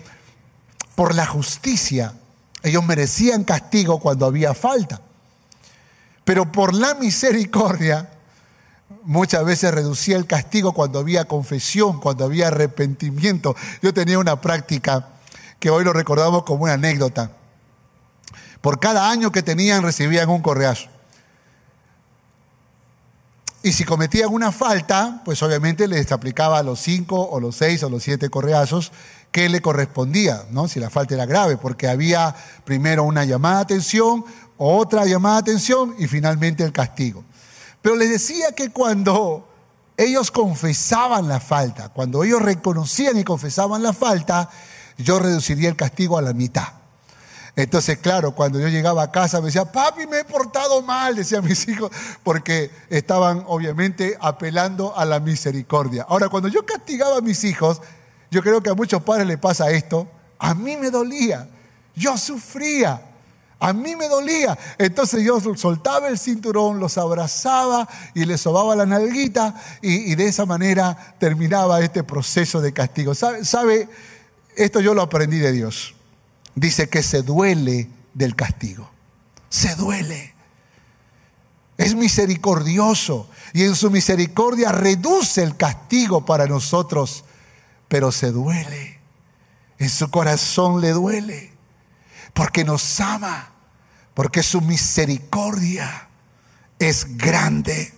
[0.94, 2.14] por la justicia
[2.62, 5.03] ellos merecían castigo cuando había falta.
[6.24, 8.11] Pero por la misericordia
[9.03, 13.55] muchas veces reducía el castigo cuando había confesión, cuando había arrepentimiento.
[13.83, 15.09] Yo tenía una práctica
[15.61, 17.33] que hoy lo recordamos como una anécdota.
[18.61, 20.88] Por cada año que tenían recibían un correazo.
[23.62, 27.90] Y si cometían una falta, pues obviamente les aplicaba los cinco o los seis o
[27.90, 28.92] los siete correazos
[29.33, 30.68] que le correspondía, ¿no?
[30.68, 34.25] Si la falta era grave, porque había primero una llamada de atención,
[34.57, 37.25] otra llamada de atención y finalmente el castigo.
[37.83, 39.49] Pero les decía que cuando
[39.97, 44.49] ellos confesaban la falta, cuando ellos reconocían y confesaban la falta,
[44.97, 46.68] yo reduciría el castigo a la mitad.
[47.59, 51.44] Entonces, claro, cuando yo llegaba a casa me decía, papi, me he portado mal, decían
[51.44, 51.90] mis hijos,
[52.23, 56.07] porque estaban obviamente apelando a la misericordia.
[56.09, 57.83] Ahora, cuando yo castigaba a mis hijos,
[58.31, 60.07] yo creo que a muchos padres les pasa esto,
[60.38, 61.49] a mí me dolía,
[61.97, 63.03] yo sufría.
[63.61, 64.57] A mí me dolía.
[64.79, 70.47] Entonces yo soltaba el cinturón, los abrazaba y les sobaba la nalguita y, de esa
[70.47, 73.17] manera terminaba este proceso de castigo.
[73.17, 73.88] ¿Sabe?
[74.54, 75.96] Esto yo lo aprendí de Dios
[76.61, 78.90] dice que se duele del castigo.
[79.48, 80.35] Se duele.
[81.77, 87.25] Es misericordioso y en su misericordia reduce el castigo para nosotros,
[87.88, 88.98] pero se duele.
[89.79, 91.52] En su corazón le duele
[92.35, 93.52] porque nos ama,
[94.15, 96.09] porque su misericordia
[96.79, 97.92] es grande.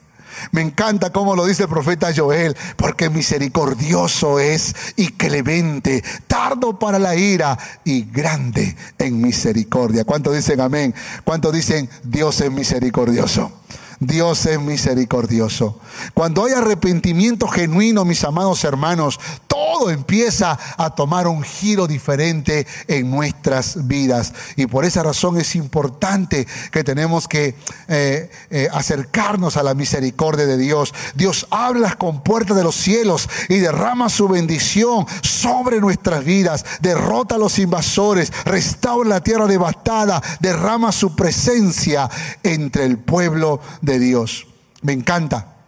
[0.53, 6.99] Me encanta cómo lo dice el profeta Joel, porque misericordioso es y clemente, tardo para
[6.99, 10.05] la ira y grande en misericordia.
[10.05, 10.95] ¿Cuántos dicen amén?
[11.25, 13.53] ¿Cuántos dicen Dios es misericordioso?
[14.01, 15.79] Dios es misericordioso.
[16.15, 23.11] Cuando hay arrepentimiento genuino, mis amados hermanos, todo empieza a tomar un giro diferente en
[23.11, 24.33] nuestras vidas.
[24.57, 27.55] Y por esa razón es importante que tenemos que
[27.89, 30.95] eh, eh, acercarnos a la misericordia de Dios.
[31.15, 37.35] Dios abre las compuertas de los cielos y derrama su bendición sobre nuestras vidas, derrota
[37.35, 42.09] a los invasores, restaura la tierra devastada, derrama su presencia
[42.43, 44.47] entre el pueblo de Dios.
[44.83, 45.61] Me encanta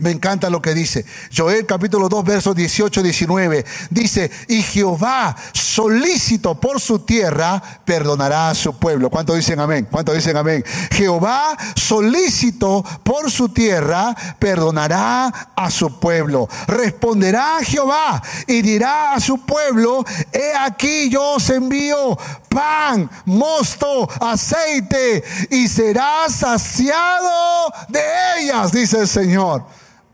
[0.00, 1.04] me encanta lo que dice.
[1.34, 3.64] Joel capítulo 2, versos 18 19.
[3.90, 9.10] Dice, y Jehová, solícito por su tierra, perdonará a su pueblo.
[9.10, 9.86] ¿Cuánto dicen amén?
[9.90, 10.64] ¿Cuánto dicen amén?
[10.92, 16.48] Jehová, solícito por su tierra, perdonará a su pueblo.
[16.66, 22.16] Responderá Jehová y dirá a su pueblo, he aquí yo os envío
[22.50, 28.02] pan, mosto, aceite y serás saciado de
[28.38, 29.64] ellas, dice el Señor.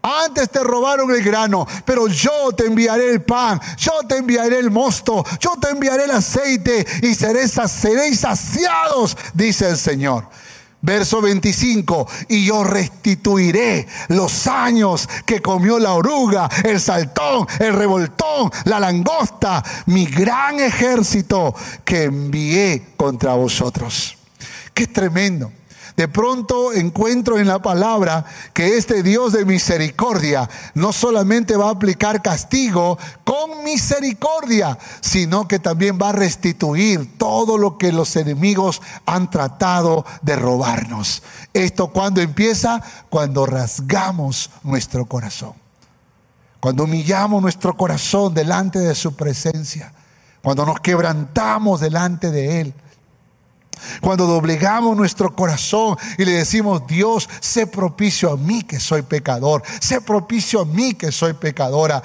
[0.03, 4.71] Antes te robaron el grano, pero yo te enviaré el pan, yo te enviaré el
[4.71, 10.29] mosto, yo te enviaré el aceite y seréis, seréis saciados, dice el Señor.
[10.83, 18.51] Verso 25, y yo restituiré los años que comió la oruga, el saltón, el revoltón,
[18.65, 21.55] la langosta, mi gran ejército
[21.85, 24.17] que envié contra vosotros.
[24.75, 25.51] Qué tremendo.
[25.97, 31.71] De pronto encuentro en la palabra que este Dios de misericordia no solamente va a
[31.71, 38.83] aplicar castigo con misericordia, sino que también va a restituir todo lo que los enemigos
[39.07, 41.23] han tratado de robarnos.
[41.55, 45.55] Esto cuando empieza, cuando rasgamos nuestro corazón.
[46.61, 49.95] Cuando humillamos nuestro corazón delante de su presencia.
[50.43, 52.75] Cuando nos quebrantamos delante de Él
[54.01, 59.63] cuando doblegamos nuestro corazón y le decimos, Dios, sé propicio a mí que soy pecador,
[59.81, 62.03] sé propicio a mí que soy pecadora.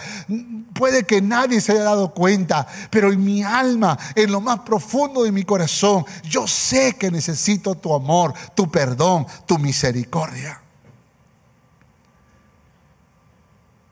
[0.74, 5.24] Puede que nadie se haya dado cuenta, pero en mi alma, en lo más profundo
[5.24, 10.61] de mi corazón, yo sé que necesito tu amor, tu perdón, tu misericordia.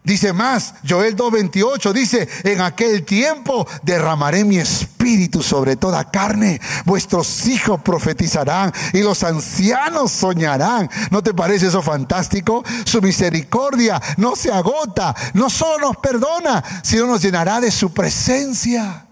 [0.10, 7.45] Dice más, Joel 2.28 dice, en aquel tiempo derramaré mi espíritu sobre toda carne, vuestros
[7.45, 10.89] hijos profetizarán y los ancianos soñarán.
[11.12, 12.64] ¿No te parece eso fantástico?
[12.86, 19.05] Su misericordia no se agota, no solo nos perdona, sino nos llenará de su presencia.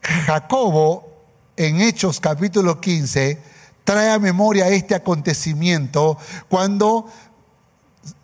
[0.00, 1.24] Jacobo
[1.56, 6.18] en Hechos capítulo 15 trae a memoria este acontecimiento
[6.50, 7.10] cuando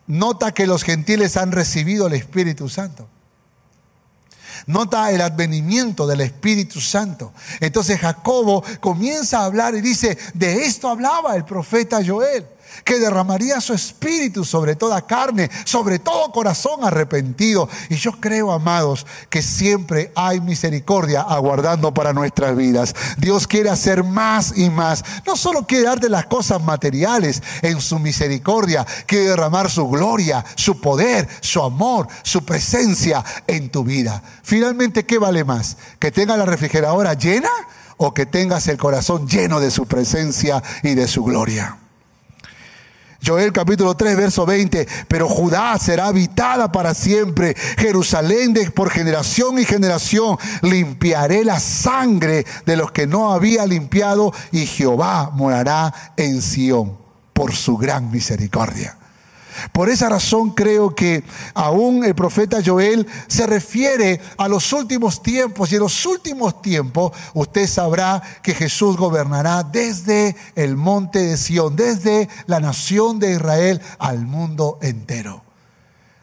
[0.07, 3.07] nota que los gentiles han recibido el Espíritu Santo.
[4.67, 7.33] Nota el advenimiento del Espíritu Santo.
[7.59, 12.45] Entonces Jacobo comienza a hablar y dice, de esto hablaba el profeta Joel
[12.83, 17.69] que derramaría su espíritu sobre toda carne, sobre todo corazón arrepentido.
[17.89, 22.95] Y yo creo, amados, que siempre hay misericordia aguardando para nuestras vidas.
[23.17, 25.03] Dios quiere hacer más y más.
[25.25, 30.79] No solo quiere darte las cosas materiales en su misericordia, quiere derramar su gloria, su
[30.79, 34.21] poder, su amor, su presencia en tu vida.
[34.43, 35.77] Finalmente, ¿qué vale más?
[35.99, 37.49] ¿Que tenga la refrigeradora llena?
[37.97, 41.77] o que tengas el corazón lleno de su presencia y de su gloria.
[43.25, 49.57] Joel capítulo 3, verso 20, pero Judá será habitada para siempre, Jerusalén de por generación
[49.57, 56.41] y generación, limpiaré la sangre de los que no había limpiado y Jehová morará en
[56.41, 56.97] Sión
[57.33, 58.97] por su gran misericordia.
[59.71, 65.71] Por esa razón creo que aún el profeta Joel se refiere a los últimos tiempos
[65.71, 71.75] y en los últimos tiempos usted sabrá que Jesús gobernará desde el monte de Sión,
[71.75, 75.44] desde la nación de Israel al mundo entero.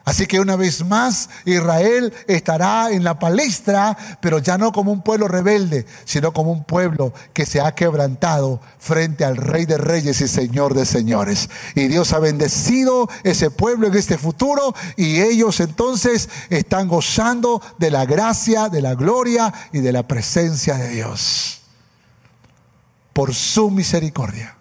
[0.05, 5.03] Así que una vez más Israel estará en la palestra, pero ya no como un
[5.03, 10.21] pueblo rebelde, sino como un pueblo que se ha quebrantado frente al Rey de Reyes
[10.21, 11.49] y Señor de Señores.
[11.77, 17.93] Y Dios ha bendecido ese pueblo en este futuro y ellos entonces están gozando de
[17.93, 21.61] la gracia, de la gloria y de la presencia de Dios.
[23.13, 24.57] Por su misericordia.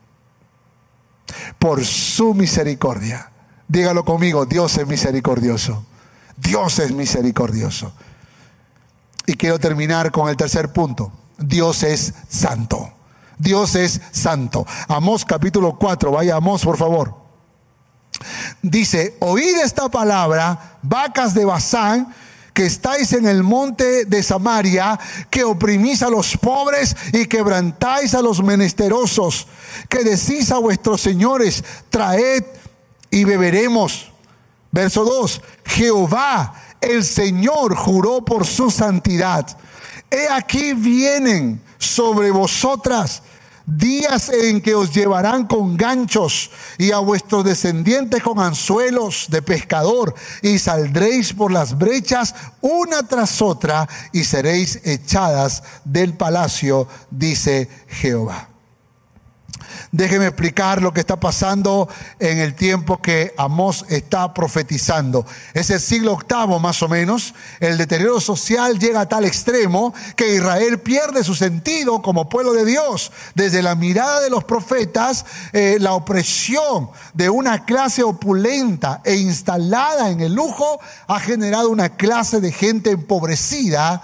[1.58, 3.31] Por su misericordia.
[3.72, 5.86] Dígalo conmigo, Dios es misericordioso.
[6.36, 7.94] Dios es misericordioso.
[9.26, 11.10] Y quiero terminar con el tercer punto.
[11.38, 12.92] Dios es santo.
[13.38, 14.68] Dios es santo.
[14.90, 17.16] Amós capítulo 4, vaya Amós por favor.
[18.62, 22.14] Dice, oíd esta palabra, vacas de Bazán,
[22.54, 25.00] que estáis en el monte de Samaria,
[25.30, 29.48] que oprimís a los pobres y quebrantáis a los menesterosos,
[29.88, 32.44] que decís a vuestros señores, traed
[33.12, 34.12] y beberemos.
[34.72, 39.46] Verso 2, Jehová, el Señor, juró por su santidad.
[40.10, 43.22] He aquí vienen sobre vosotras
[43.66, 50.14] días en que os llevarán con ganchos y a vuestros descendientes con anzuelos de pescador
[50.42, 58.51] y saldréis por las brechas una tras otra y seréis echadas del palacio, dice Jehová.
[59.92, 65.26] Déjeme explicar lo que está pasando en el tiempo que Amós está profetizando.
[65.54, 67.34] Es el siglo octavo más o menos.
[67.60, 72.66] El deterioro social llega a tal extremo que Israel pierde su sentido como pueblo de
[72.66, 73.12] Dios.
[73.36, 80.10] Desde la mirada de los profetas, eh, la opresión de una clase opulenta e instalada
[80.10, 84.02] en el lujo ha generado una clase de gente empobrecida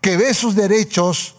[0.00, 1.34] que ve sus derechos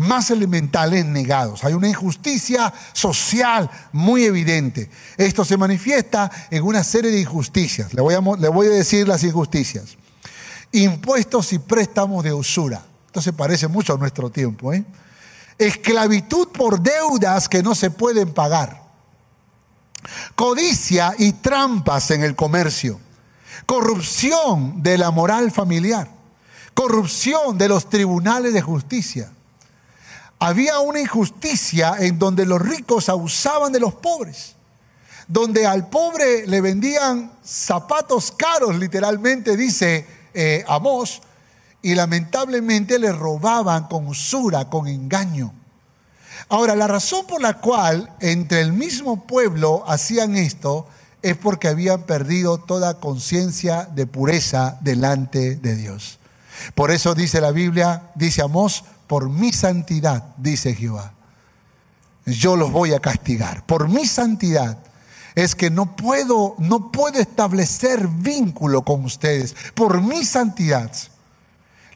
[0.00, 1.62] más elementales negados.
[1.62, 4.90] Hay una injusticia social muy evidente.
[5.16, 7.92] Esto se manifiesta en una serie de injusticias.
[7.94, 9.96] Le voy a, decir las injusticias.
[10.72, 12.82] Impuestos y préstamos de usura.
[13.06, 14.72] Esto se parece mucho a nuestro tiempo.
[14.72, 14.84] ¿eh?
[15.58, 18.82] Esclavitud por deudas que no se pueden pagar.
[20.34, 22.98] Codicia y trampas en el comercio.
[23.66, 26.10] Corrupción de la moral familiar.
[26.72, 29.30] Corrupción de los tribunales de justicia
[30.40, 34.56] había una injusticia en donde los ricos abusaban de los pobres,
[35.28, 41.20] donde al pobre le vendían zapatos caros, literalmente dice eh, Amós,
[41.82, 45.52] y lamentablemente le robaban con usura, con engaño.
[46.48, 50.86] Ahora, la razón por la cual entre el mismo pueblo hacían esto
[51.22, 56.18] es porque habían perdido toda conciencia de pureza delante de Dios.
[56.74, 61.14] Por eso dice la Biblia, dice Amós, por mi santidad, dice Jehová,
[62.26, 63.66] yo los voy a castigar.
[63.66, 64.78] Por mi santidad
[65.34, 69.56] es que no puedo, no puedo establecer vínculo con ustedes.
[69.74, 70.92] Por mi santidad.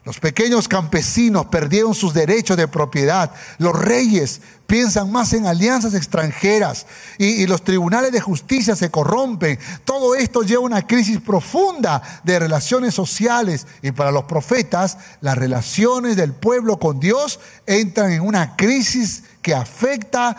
[0.05, 3.31] Los pequeños campesinos perdieron sus derechos de propiedad.
[3.57, 6.85] Los reyes piensan más en alianzas extranjeras
[7.17, 9.57] y, los tribunales de justicia se corrompen.
[9.83, 15.39] Todo esto lleva a una crisis profunda de relaciones sociales y para los profetas las
[15.39, 20.37] relaciones del pueblo con Dios entran en una crisis que afecta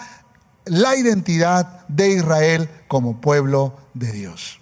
[0.65, 4.61] la identidad de Israel como pueblo de Dios.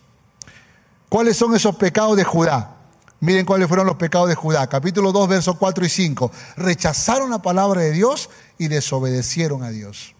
[1.11, 2.74] ¿Cuáles son esos pecados de Judá?
[3.25, 4.67] Miren cuáles fueron los pecados de Judá.
[4.67, 6.31] Capítulo 2, versos 4 y 5.
[6.57, 10.15] Rechazaron la palabra de Dios y desobedecieron a Dios.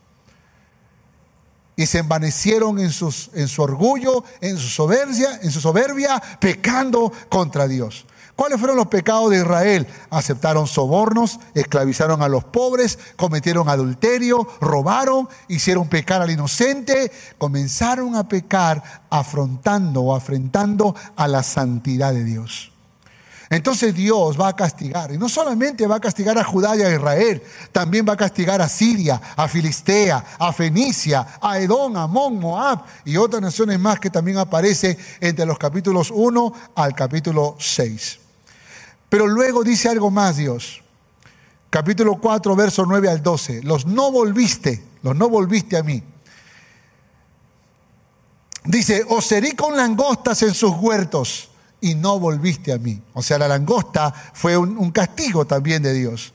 [1.77, 7.13] Y se envanecieron en, sus, en su orgullo, en su soberbia, en su soberbia, pecando
[7.29, 8.07] contra Dios.
[8.37, 9.87] ¿Cuáles fueron los pecados de Israel?
[10.09, 18.27] Aceptaron sobornos, esclavizaron a los pobres, cometieron adulterio, robaron, hicieron pecar al inocente, comenzaron a
[18.27, 22.74] pecar afrontando o afrentando a la santidad de Dios.
[23.55, 25.13] Entonces Dios va a castigar.
[25.13, 27.41] Y no solamente va a castigar a Judá y a Israel,
[27.71, 33.17] también va a castigar a Siria, a Filistea, a Fenicia, a Edom, Amón, Moab y
[33.17, 38.19] otras naciones más que también aparece entre los capítulos 1 al capítulo 6.
[39.09, 40.83] Pero luego dice algo más Dios.
[41.71, 43.63] Capítulo 4, verso 9 al 12.
[43.63, 46.03] Los no volviste, los no volviste a mí.
[48.65, 51.51] Dice, os herí con langostas en sus huertos
[51.85, 52.99] y no volviste a mí.
[53.13, 56.33] O sea, la langosta fue un, castigo también de Dios.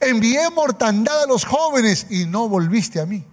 [0.00, 3.24] Envié mortandad a los jóvenes y no volviste a mí.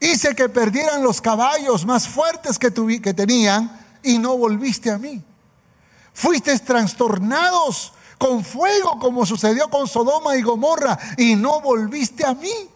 [0.00, 5.22] Hice que perdieran los caballos más fuertes que, que tenían y no volviste a mí.
[6.12, 12.68] Fuiste trastornados con fuego como sucedió con Sodoma y Gomorra y no volviste a mí.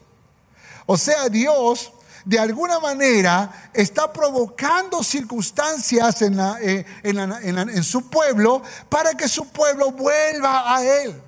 [0.86, 1.90] O sea, Dios
[2.24, 9.92] de alguna manera está provocando circunstancias en, eh, en, su pueblo para que su pueblo
[9.92, 11.20] vuelva a Él.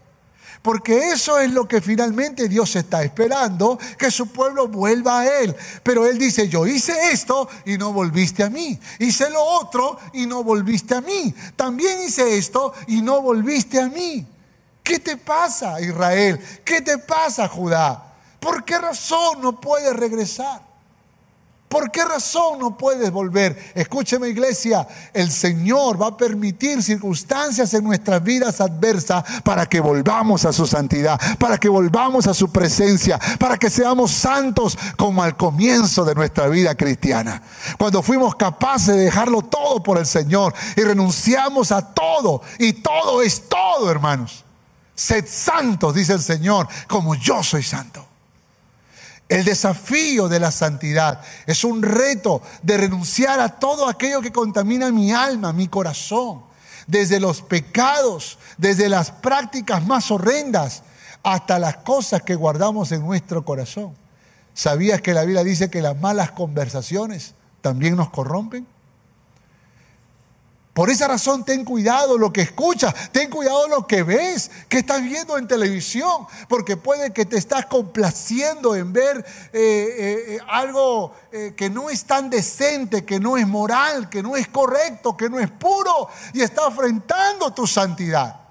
[0.63, 5.55] Porque eso es lo que finalmente Dios está esperando, que su pueblo vuelva a Él.
[5.83, 8.77] Pero Él dice, yo hice esto y no volviste a mí.
[8.99, 11.33] Hice lo otro y no volviste a mí.
[11.55, 14.27] También hice esto y no volviste a mí.
[14.83, 16.41] ¿Qué te pasa, Israel?
[16.65, 18.03] ¿Qué te pasa, Judá?
[18.41, 20.66] ¿Por qué razón no puedes regresar?
[21.69, 23.73] ¿Por qué razón no puedes volver?
[23.75, 30.45] Escúcheme iglesia, el Señor va a permitir circunstancias en nuestras vidas adversas para que volvamos
[30.45, 35.37] a su santidad, para que volvamos a su presencia, para que seamos santos como al
[35.37, 37.43] comienzo de nuestra vida cristiana.
[37.79, 43.23] Cuando fuimos capaces de dejarlo todo por el Señor y renunciamos a todo y todo
[43.23, 44.45] es todo, hermanos.
[44.95, 48.07] Sed santos, dice el Señor, como yo soy santo.
[49.29, 54.93] El desafío de la santidad es un reto de renunciar a todo aquello que contamina
[54.93, 56.43] mi alma, mi corazón,
[56.87, 60.85] desde los pecados, desde las prácticas más horrendas,
[61.25, 63.95] hasta las cosas que guardamos en nuestro corazón.
[64.55, 68.65] ¿Sabías que la Biblia dice que las malas conversaciones también nos corrompen?
[70.77, 75.03] Por esa razón ten cuidado lo que escuchas, ten cuidado lo que ves, que estás
[75.03, 79.25] viendo en televisión, porque puede que te estás complaciendo en ver
[79.55, 81.15] eh, eh, eh, algo
[81.57, 85.41] que no es tan decente, que no es moral, que no es correcto, que no
[85.41, 88.46] es puro y está afrentando tu santidad.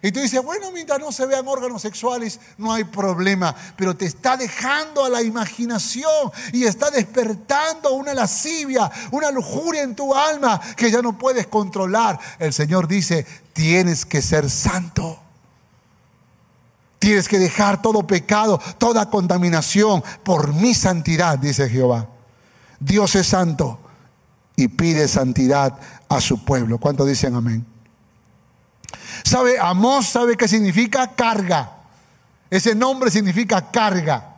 [0.00, 4.06] Y tú dices, bueno, mientras no se vean órganos sexuales, no hay problema, pero te
[4.06, 10.60] está dejando a la imaginación y está despertando una lascivia, una lujuria en tu alma
[10.76, 12.18] que ya no puedes controlar.
[12.38, 15.18] El Señor dice, tienes que ser santo.
[17.00, 22.08] Tienes que dejar todo pecado, toda contaminación por mi santidad, dice Jehová.
[22.78, 23.80] Dios es santo
[24.54, 25.76] y pide santidad
[26.08, 26.78] a su pueblo.
[26.78, 27.77] ¿Cuántos dicen amén?
[29.24, 29.58] ¿Sabe?
[29.58, 31.72] Amós sabe qué significa carga.
[32.50, 34.36] Ese nombre significa carga.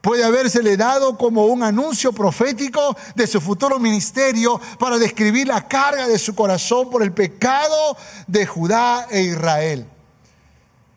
[0.00, 6.06] Puede habérsele dado como un anuncio profético de su futuro ministerio para describir la carga
[6.06, 9.86] de su corazón por el pecado de Judá e Israel.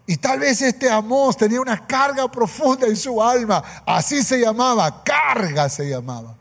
[0.07, 3.63] Y tal vez este Amós tenía una carga profunda en su alma.
[3.85, 6.35] Así se llamaba, carga se llamaba.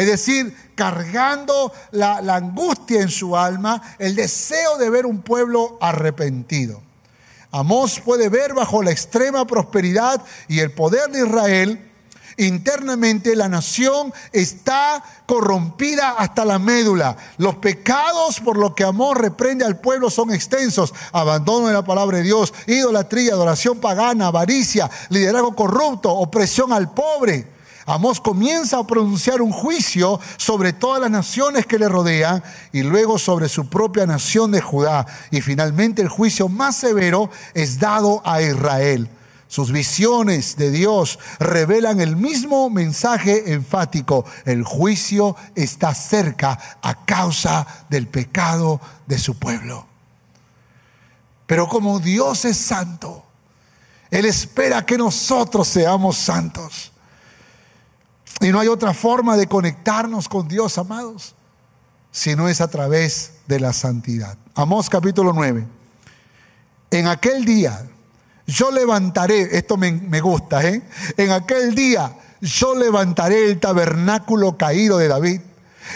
[0.00, 6.80] Es decir, cargando la, angustia en su alma, el deseo de ver un pueblo arrepentido.
[7.50, 11.90] Amós puede ver bajo la extrema prosperidad y el poder de Israel,
[12.38, 17.14] internamente la nación está corrompida hasta la médula.
[17.36, 20.94] Los pecados por los que Amós reprende al pueblo son extensos.
[21.12, 27.59] Abandono de la palabra de Dios, idolatría, adoración pagana, avaricia, liderazgo corrupto, opresión al pobre
[27.90, 32.40] Amós comienza a pronunciar un juicio sobre todas las naciones que le rodean
[32.72, 35.06] y luego sobre su propia nación de Judá.
[35.32, 39.10] Y finalmente el juicio más severo es dado a Israel.
[39.48, 44.24] Sus visiones de Dios revelan el mismo mensaje enfático.
[44.44, 49.84] El juicio está cerca a causa del pecado de su pueblo.
[51.44, 53.24] Pero como Dios es santo,
[54.12, 56.89] Él espera que nosotros seamos santos.
[58.40, 61.34] Y no hay otra forma de conectarnos con Dios, amados,
[62.10, 64.36] si no es a través de la santidad.
[64.54, 65.66] Amós capítulo 9.
[66.90, 67.86] En aquel día
[68.46, 70.82] yo levantaré, esto me, me gusta, ¿eh?
[71.18, 75.40] En aquel día yo levantaré el tabernáculo caído de David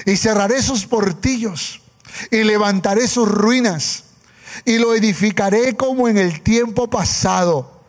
[0.05, 1.81] y cerraré sus portillos
[2.31, 4.05] y levantaré sus ruinas
[4.67, 7.81] y lo edificaré como en el tiempo pasado,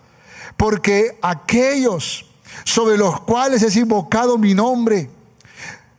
[0.58, 2.26] porque aquellos
[2.64, 5.10] sobre los cuales es invocado mi nombre,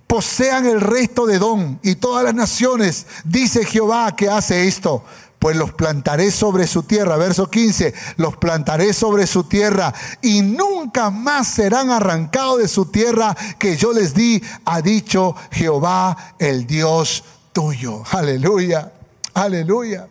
[0.07, 5.05] posean el resto de don y todas las naciones, dice Jehová que hace esto.
[5.39, 9.93] Pues los plantaré sobre su tierra, verso 15, los plantaré sobre su tierra
[10.23, 16.35] y nunca más serán arrancados de su tierra que yo les di, ha dicho Jehová
[16.39, 18.03] el Dios tuyo.
[18.11, 18.93] Aleluya,
[19.35, 20.09] aleluya.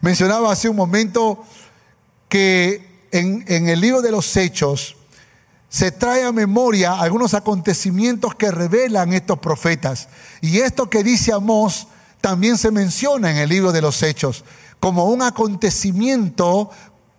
[0.00, 1.44] Mencionaba hace un momento
[2.28, 2.85] que
[3.18, 4.96] en, el libro de los Hechos
[5.68, 10.08] se trae a memoria algunos acontecimientos que revelan estos profetas.
[10.40, 11.88] Y esto que dice Amós
[12.20, 14.44] también se menciona en el libro de los Hechos
[14.80, 16.70] como un acontecimiento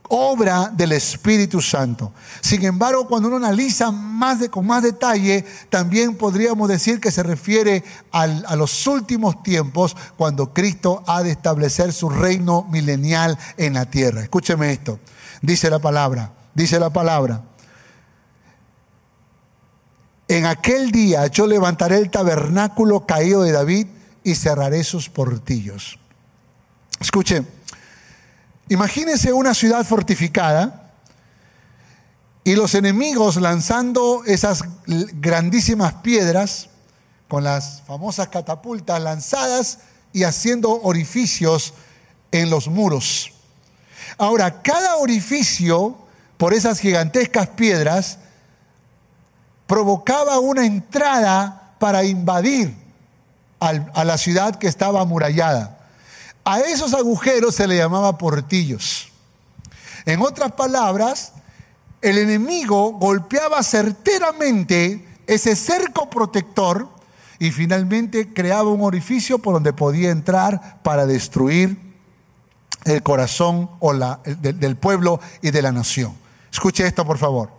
[0.10, 2.14] obra del Espíritu Santo.
[2.42, 7.84] Sin embargo, cuando uno analiza más con más detalle, también podríamos decir que se refiere
[8.12, 14.22] a los últimos tiempos, cuando Cristo ha de establecer su reino milenial en la tierra.
[14.22, 15.00] Escúcheme esto.
[15.42, 17.44] Dice la palabra, dice la palabra.
[20.28, 23.88] En aquel día yo levantaré el tabernáculo caído de David
[24.24, 26.00] y cerraré sus portillos.
[27.00, 27.44] Escuche,
[28.68, 30.92] imagínense una ciudad fortificada
[32.44, 36.70] y los enemigos lanzando esas grandísimas piedras
[37.28, 39.80] con las famosas catapultas lanzadas
[40.14, 41.74] y haciendo orificios
[42.32, 43.34] en los muros.
[44.18, 45.98] Ahora, cada orificio
[46.38, 48.18] por esas gigantescas piedras
[49.68, 52.74] provocaba una entrada para invadir
[53.60, 55.78] a la ciudad que estaba amurallada.
[56.46, 59.10] A esos agujeros se le llamaba portillos.
[60.06, 61.34] En otras palabras,
[62.02, 66.88] el enemigo golpeaba certeramente ese cerco protector
[67.40, 71.87] y finalmente creaba un orificio por donde podía entrar para destruir
[72.88, 76.16] el corazón o la, del, pueblo y de la nación.
[76.52, 77.52] Escuche esto, por favor.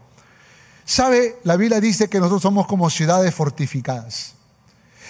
[0.85, 1.39] ¿Sabe?
[1.45, 4.35] La Biblia dice que nosotros somos como ciudades fortificadas.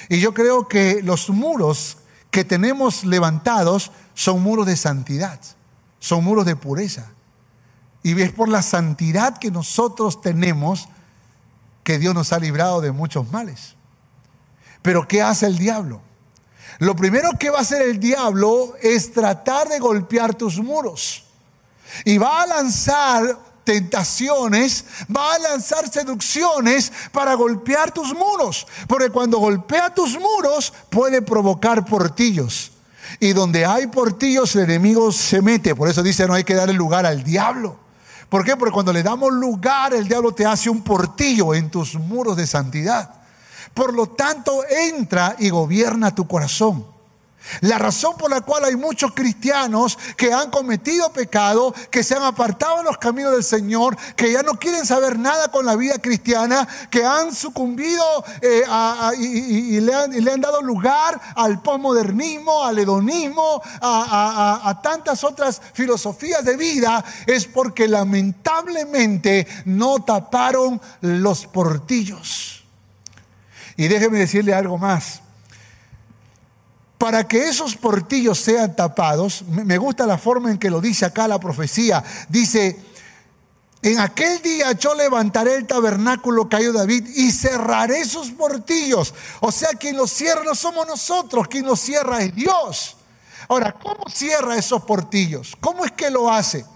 [0.08, 1.98] Y yo creo que los muros
[2.30, 5.40] que tenemos levantados son muros de santidad,
[6.00, 7.10] son muros de pureza.
[8.02, 10.88] Y es por la santidad que nosotros tenemos
[11.84, 13.74] que Dios nos ha librado de muchos males.
[14.82, 16.00] Pero ¿qué hace el diablo?
[16.78, 21.24] Lo primero que va a hacer el diablo es tratar de golpear tus muros.
[22.04, 28.66] Y va a lanzar tentaciones, va a lanzar seducciones para golpear tus muros.
[28.86, 32.72] Porque cuando golpea tus muros puede provocar portillos.
[33.20, 35.74] Y donde hay portillos el enemigo se mete.
[35.74, 37.76] Por eso dice no hay que darle lugar al diablo.
[38.28, 38.56] ¿Por qué?
[38.56, 42.46] Porque cuando le damos lugar el diablo te hace un portillo en tus muros de
[42.46, 43.17] santidad.
[43.74, 46.98] Por lo tanto entra y gobierna tu corazón.
[47.60, 52.22] La razón por la cual hay muchos cristianos que han cometido pecado, que se han
[52.22, 55.98] apartado de los caminos del Señor, que ya no quieren saber nada con la vida
[55.98, 58.04] cristiana, que han sucumbido
[58.42, 58.64] eh,
[59.18, 67.04] y, le han, dado lugar al posmodernismo, al hedonismo, a tantas otras filosofías de vida,
[67.26, 72.57] es porque lamentablemente no taparon los portillos.
[73.78, 75.22] Y déjeme decirle algo más
[76.98, 81.28] para que esos portillos sean tapados, me gusta la forma en que lo dice acá
[81.28, 82.76] la profecía, dice,
[83.80, 89.14] en aquel día yo levantaré el tabernáculo caído David y cerraré sus portillos.
[89.38, 92.96] O sea, quien los cierra no somos nosotros, quien los cierra es Dios.
[93.48, 95.56] Ahora, ¿cómo cierra esos portillos?
[95.60, 96.66] ¿Cómo es que lo hace?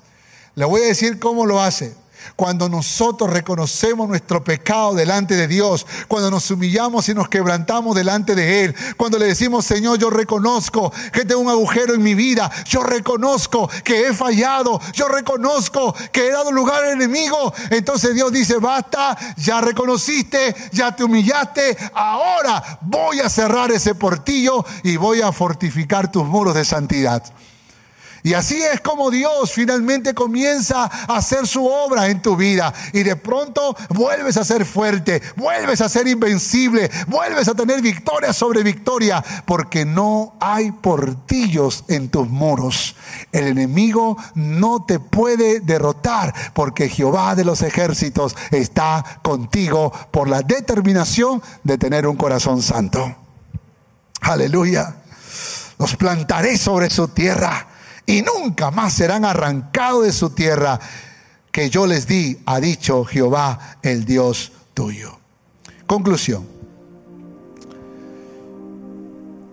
[0.54, 1.96] Le voy a decir cómo lo hace.
[2.36, 8.34] Cuando nosotros reconocemos nuestro pecado delante de Dios, cuando nos humillamos y nos quebrantamos delante
[8.34, 12.50] de Él, cuando le decimos, Señor, yo reconozco que tengo un agujero en mi vida,
[12.64, 18.32] yo reconozco que he fallado, yo reconozco que he dado lugar al enemigo, entonces Dios
[18.32, 25.20] dice, basta, ya reconociste, ya te humillaste, ahora voy a cerrar ese portillo y voy
[25.20, 27.22] a fortificar tus muros de santidad.
[28.24, 32.72] Y así es como Dios finalmente comienza a hacer su obra en tu vida.
[32.92, 38.32] Y de pronto vuelves a ser fuerte, vuelves a ser invencible, vuelves a tener victoria
[38.32, 42.94] sobre victoria, porque no hay portillos en tus muros.
[43.32, 50.42] El enemigo no te puede derrotar, porque Jehová de los ejércitos está contigo por la
[50.42, 53.16] determinación de tener un corazón santo.
[54.20, 54.94] Aleluya.
[55.78, 57.66] Los plantaré sobre su tierra
[58.06, 60.78] y nunca más serán arrancados de su tierra
[61.50, 65.18] que yo les di, ha dicho Jehová, el Dios tuyo.
[65.86, 66.46] Conclusión.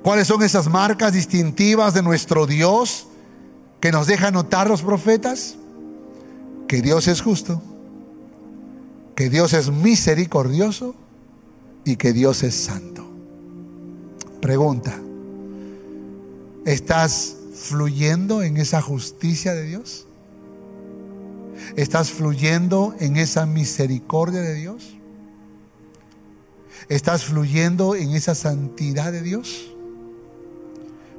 [0.02, 3.08] ¿Cuáles son esas marcas distintivas de nuestro Dios
[3.82, 5.56] que nos deja notar los profetas?
[6.68, 7.62] Que Dios es justo,
[9.16, 10.96] que Dios es misericordioso
[11.84, 13.06] y que Dios es santo.
[14.40, 14.96] Pregunta,
[16.66, 20.08] ¿estás fluyendo en esa justicia de Dios?
[21.76, 24.96] ¿Estás fluyendo en esa misericordia de Dios?
[26.88, 29.76] ¿Estás fluyendo en esa santidad de Dios?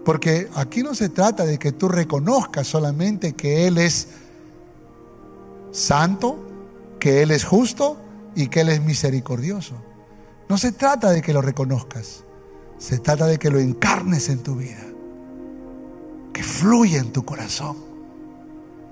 [0.05, 4.09] Porque aquí no se trata de que tú reconozcas solamente que Él es
[5.73, 6.39] santo,
[6.99, 7.99] que Él es justo
[8.35, 9.75] y que Él es misericordioso.
[10.49, 12.25] No se trata de que lo reconozcas,
[12.79, 14.90] se trata de que lo encarnes en tu vida
[16.41, 17.77] que fluya en tu corazón,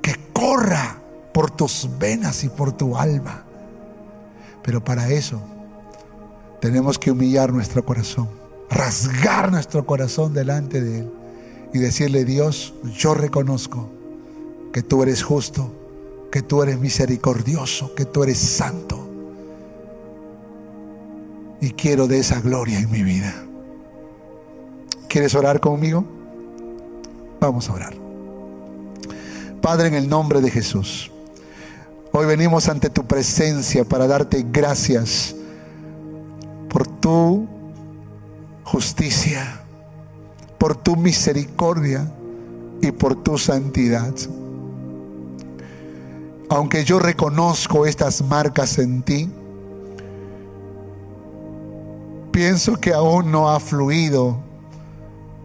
[0.02, 1.00] que corra
[1.32, 3.42] por tus venas y por tu alma.
[4.62, 5.40] Pero para eso
[6.60, 8.28] tenemos que humillar nuestro corazón,
[8.68, 11.10] rasgar nuestro corazón delante de Él
[11.72, 13.88] y decirle, Dios, yo reconozco
[14.70, 15.72] que tú eres justo,
[16.30, 19.08] que tú eres misericordioso, que tú eres santo.
[21.62, 23.34] Y quiero de esa gloria en mi vida.
[25.08, 26.17] ¿Quieres orar conmigo?
[27.40, 27.94] Vamos a orar.
[29.62, 31.10] Padre, en el nombre de Jesús,
[32.12, 35.34] hoy venimos ante tu presencia para darte gracias
[36.68, 37.46] por tu
[38.64, 39.60] justicia,
[40.58, 42.10] por tu misericordia
[42.80, 44.14] y por tu santidad.
[46.50, 49.30] Aunque yo reconozco estas marcas en ti,
[52.32, 54.47] pienso que aún no ha fluido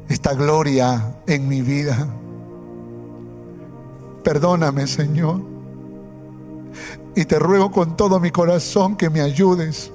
[0.10, 2.08] esta gloria en mi vida.
[4.24, 5.42] Perdóname, Señor.
[7.16, 9.92] Y te ruego con todo mi corazón que me ayudes.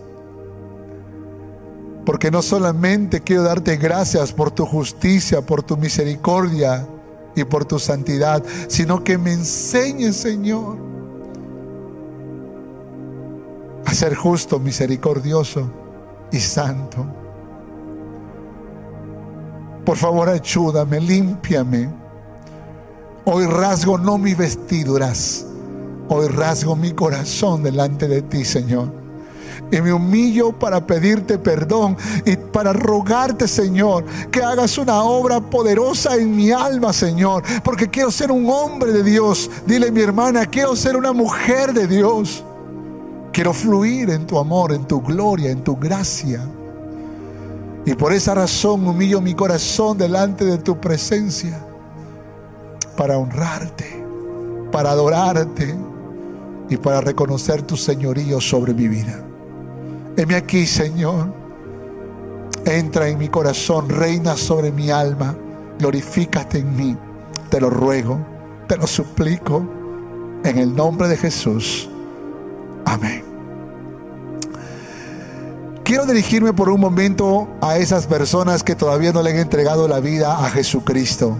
[2.04, 6.86] Porque no solamente quiero darte gracias por tu justicia, por tu misericordia
[7.34, 10.78] y por tu santidad, sino que me enseñes, Señor,
[13.84, 15.70] a ser justo, misericordioso
[16.30, 17.06] y santo.
[19.88, 21.88] Por favor, ayúdame, límpiame.
[23.24, 25.46] Hoy rasgo no mis vestiduras,
[26.10, 28.92] hoy rasgo mi corazón delante de ti, Señor.
[29.72, 36.16] Y me humillo para pedirte perdón y para rogarte, Señor, que hagas una obra poderosa
[36.16, 37.42] en mi alma, Señor.
[37.64, 39.50] Porque quiero ser un hombre de Dios.
[39.64, 42.44] Dile mi hermana, quiero ser una mujer de Dios.
[43.32, 46.46] Quiero fluir en tu amor, en tu gloria, en tu gracia.
[47.88, 51.58] Y por esa razón humillo mi corazón delante de tu presencia
[52.98, 54.04] para honrarte,
[54.70, 55.74] para adorarte
[56.68, 59.24] y para reconocer tu señorío sobre mi vida.
[60.18, 61.32] Heme aquí, Señor.
[62.66, 65.34] Entra en mi corazón, reina sobre mi alma,
[65.78, 66.94] glorifícate en mí.
[67.48, 68.18] Te lo ruego,
[68.68, 69.66] te lo suplico,
[70.44, 71.88] en el nombre de Jesús.
[72.84, 73.27] Amén.
[75.88, 80.00] Quiero dirigirme por un momento a esas personas que todavía no le han entregado la
[80.00, 81.38] vida a Jesucristo.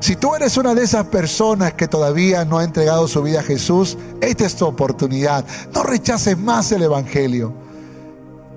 [0.00, 3.42] Si tú eres una de esas personas que todavía no ha entregado su vida a
[3.42, 5.46] Jesús, esta es tu oportunidad.
[5.72, 7.54] No rechaces más el Evangelio.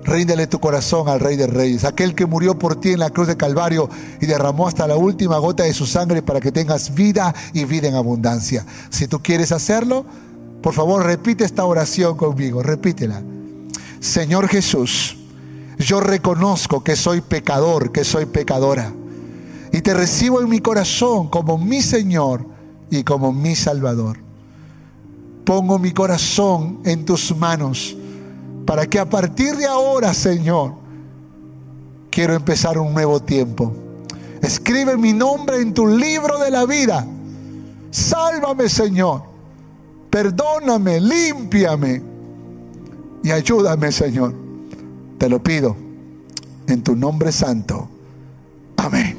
[0.02, 3.26] Ríndele tu corazón al Rey de Reyes, aquel que murió por ti en la cruz
[3.26, 3.88] de Calvario
[4.20, 7.88] y derramó hasta la última gota de su sangre para que tengas vida y vida
[7.88, 8.66] en abundancia.
[8.90, 10.04] Si tú quieres hacerlo,
[10.60, 13.22] por favor repite esta oración conmigo, repítela.
[14.04, 15.16] Señor Jesús,
[15.78, 18.92] yo reconozco que soy pecador, que soy pecadora.
[19.72, 22.44] Y te recibo en mi corazón como mi Señor
[22.90, 24.18] y como mi Salvador.
[25.46, 27.96] Pongo mi corazón en tus manos
[28.66, 30.74] para que a partir de ahora, Señor,
[32.10, 33.72] quiero empezar un nuevo tiempo.
[34.42, 37.06] Escribe mi nombre en tu libro de la vida.
[37.90, 39.22] Sálvame, Señor.
[40.10, 42.13] Perdóname, límpiame
[43.24, 44.34] y ayúdame, Señor.
[45.18, 45.74] Te lo pido
[46.68, 47.88] en tu nombre santo.
[48.76, 49.16] Amén.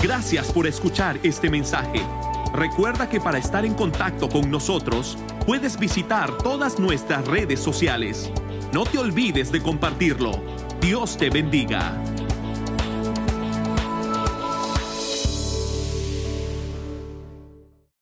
[0.00, 2.00] Gracias por escuchar este mensaje.
[2.54, 8.30] Recuerda que para estar en contacto con nosotros, puedes visitar todas nuestras redes sociales.
[8.72, 10.32] No te olvides de compartirlo.
[10.80, 12.00] Dios te bendiga.